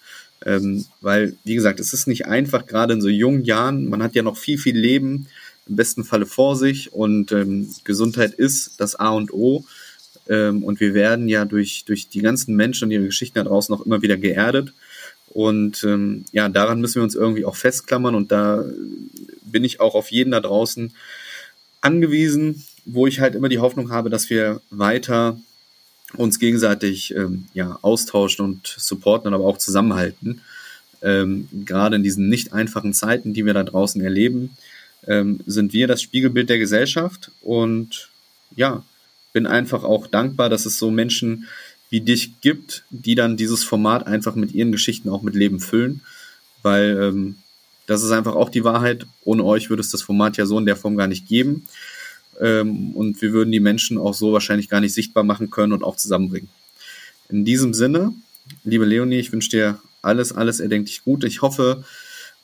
Ähm, 0.47 0.85
weil, 1.01 1.37
wie 1.45 1.55
gesagt, 1.55 1.81
es 1.81 1.93
ist 1.93 2.07
nicht 2.07 2.27
einfach, 2.27 2.67
gerade 2.67 2.95
in 2.95 3.03
so 3.03 3.09
jungen 3.09 3.45
Jahren, 3.45 3.89
man 3.89 4.03
hat 4.03 4.15
ja 4.15 4.23
noch 4.23 4.37
viel, 4.37 4.57
viel 4.57 4.79
Leben 4.79 5.27
im 5.69 5.77
besten 5.77 6.05
Falle 6.05 6.27
vor 6.27 6.57
sich 6.57 6.93
und 6.93 7.33
ähm, 7.33 7.69
Gesundheit 7.85 8.35
ist 8.35 8.81
das 8.81 8.95
A 8.95 9.11
und 9.11 9.33
O. 9.33 9.65
Ähm, 10.31 10.63
und 10.63 10.81
wir 10.81 10.95
werden 10.95 11.29
ja 11.29 11.45
durch, 11.45 11.85
durch 11.85 12.09
die 12.09 12.23
ganzen 12.23 12.57
Menschen 12.57 12.85
und 12.85 12.93
ihre 12.93 13.05
Geschichten 13.05 13.39
da 13.39 13.45
draußen 13.45 13.75
auch 13.75 13.85
immer 13.85 14.01
wieder 14.01 14.17
geerdet. 14.17 14.73
Und 15.29 15.85
ähm, 15.85 16.25
ja, 16.33 16.49
daran 16.49 16.81
müssen 16.81 16.97
wir 16.97 17.03
uns 17.03 17.15
irgendwie 17.15 17.45
auch 17.45 17.57
festklammern. 17.57 18.15
Und 18.15 18.33
da 18.33 18.65
bin 19.43 19.65
ich 19.65 19.81
auch 19.81 19.95
auf 19.95 20.11
jeden 20.11 20.31
da 20.31 20.41
draußen 20.41 20.95
angewiesen, 21.81 22.65
wo 22.85 23.07
ich 23.07 23.21
halt 23.21 23.35
immer 23.35 23.49
die 23.49 23.59
Hoffnung 23.59 23.91
habe, 23.91 24.09
dass 24.09 24.31
wir 24.31 24.61
weiter 24.71 25.39
uns 26.17 26.39
gegenseitig 26.39 27.15
ähm, 27.15 27.47
ja, 27.55 27.79
austauschen 27.83 28.45
und 28.45 28.67
supporten, 28.79 29.33
aber 29.35 29.45
auch 29.45 29.59
zusammenhalten. 29.59 30.41
Ähm, 31.03 31.49
gerade 31.65 31.97
in 31.97 32.03
diesen 32.03 32.29
nicht 32.29 32.53
einfachen 32.53 32.93
Zeiten, 32.93 33.33
die 33.33 33.47
wir 33.47 33.55
da 33.55 33.65
draußen 33.65 34.01
erleben, 34.03 34.57
ähm, 35.07 35.41
sind 35.47 35.73
wir 35.73 35.87
das 35.87 36.03
Spiegelbild 36.03 36.51
der 36.51 36.59
Gesellschaft 36.59 37.31
und 37.41 38.11
ja, 38.57 38.83
bin 39.33 39.47
einfach 39.47 39.85
auch 39.85 40.07
dankbar, 40.07 40.49
dass 40.49 40.67
es 40.67 40.79
so 40.79 40.91
Menschen 40.91 41.47
wie 41.89 42.01
dich 42.01 42.41
gibt, 42.41 42.85
die 42.91 43.15
dann 43.15 43.37
dieses 43.37 43.65
Format 43.65 44.07
einfach 44.07 44.35
mit 44.35 44.53
ihren 44.53 44.73
Geschichten 44.73 45.09
auch 45.09 45.23
mit 45.23 45.35
Leben 45.35 45.61
füllen, 45.61 46.03
weil 46.63 46.99
ähm, 47.01 47.37
das 47.87 48.03
ist 48.03 48.13
einfach 48.13 48.37
auch 48.37 48.49
die 48.49 48.63
Wahrheit. 48.63 49.07
Ohne 49.25 49.45
euch 49.45 49.71
würde 49.71 49.81
es 49.81 49.91
das 49.91 50.03
Format 50.03 50.37
ja 50.37 50.47
so 50.47 50.59
in 50.59 50.67
der 50.67 50.77
Form 50.77 50.97
gar 50.97 51.09
nicht 51.09 51.27
geben 51.27 51.67
ähm, 52.41 52.93
und 52.93 53.21
wir 53.23 53.33
würden 53.33 53.53
die 53.53 53.61
Menschen 53.61 53.99
auch 53.99 54.15
so 54.15 54.33
wahrscheinlich 54.33 54.69
gar 54.69 54.81
nicht 54.81 54.95
sichtbar 54.95 55.25
machen 55.25 55.51
können 55.51 55.73
und 55.73 55.85
auch 55.85 55.97
zusammenbringen. 55.97 56.49
In 57.29 57.45
diesem 57.45 57.75
Sinne, 57.75 58.13
liebe 58.65 58.85
Leonie, 58.85 59.19
ich 59.19 59.33
wünsche 59.33 59.51
dir 59.51 59.81
alles, 60.03 60.33
alles 60.33 60.61
erdenklich 60.61 61.05
gut. 61.05 61.25
Ich 61.25 61.43
hoffe 61.43 61.85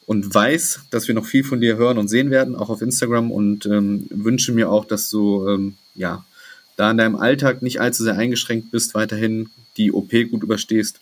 und 0.07 0.33
weiß, 0.33 0.81
dass 0.91 1.09
wir 1.09 1.15
noch 1.15 1.27
viel 1.27 1.43
von 1.43 1.61
dir 1.61 1.77
hören 1.77 1.99
und 1.99 2.09
sehen 2.09 2.31
werden, 2.31 2.55
auch 2.55 2.69
auf 2.69 2.83
Instagram 2.83 3.33
und 3.33 3.67
ähm, 3.67 4.07
wünsche 4.11 4.53
mir 4.53 4.71
auch, 4.71 4.85
dass 4.85 5.11
du 5.11 5.49
ähm, 5.49 5.75
ja 5.95 6.25
da 6.77 6.91
in 6.91 6.99
deinem 6.99 7.17
Alltag 7.17 7.63
nicht 7.63 7.81
allzu 7.81 8.05
sehr 8.05 8.17
eingeschränkt 8.17 8.71
bist, 8.71 8.95
weiterhin 8.95 9.51
die 9.77 9.93
OP 9.93 10.11
gut 10.31 10.43
überstehst, 10.43 11.01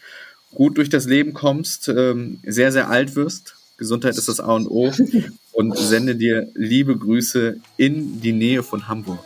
gut 0.54 0.78
durch 0.78 0.88
das 0.88 1.06
Leben 1.06 1.34
kommst, 1.34 1.88
ähm, 1.88 2.40
sehr, 2.44 2.72
sehr 2.72 2.88
alt 2.88 3.16
wirst. 3.16 3.56
Gesundheit 3.76 4.16
ist 4.16 4.28
das 4.28 4.40
A 4.40 4.54
und 4.54 4.68
O 4.68 4.92
und 5.52 5.76
sende 5.76 6.14
dir 6.14 6.48
liebe 6.54 6.96
Grüße 6.96 7.58
in 7.76 8.20
die 8.20 8.32
Nähe 8.32 8.62
von 8.62 8.88
Hamburg. 8.88 9.24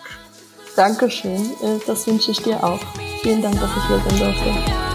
Dankeschön, 0.74 1.50
äh, 1.62 1.78
das 1.86 2.06
wünsche 2.06 2.30
ich 2.30 2.38
dir 2.38 2.62
auch. 2.62 2.80
Vielen 3.22 3.42
Dank, 3.42 3.58
dass 3.60 3.70
ich 3.76 3.86
hier 3.88 4.02
sein 4.08 4.18
durfte. 4.18 4.87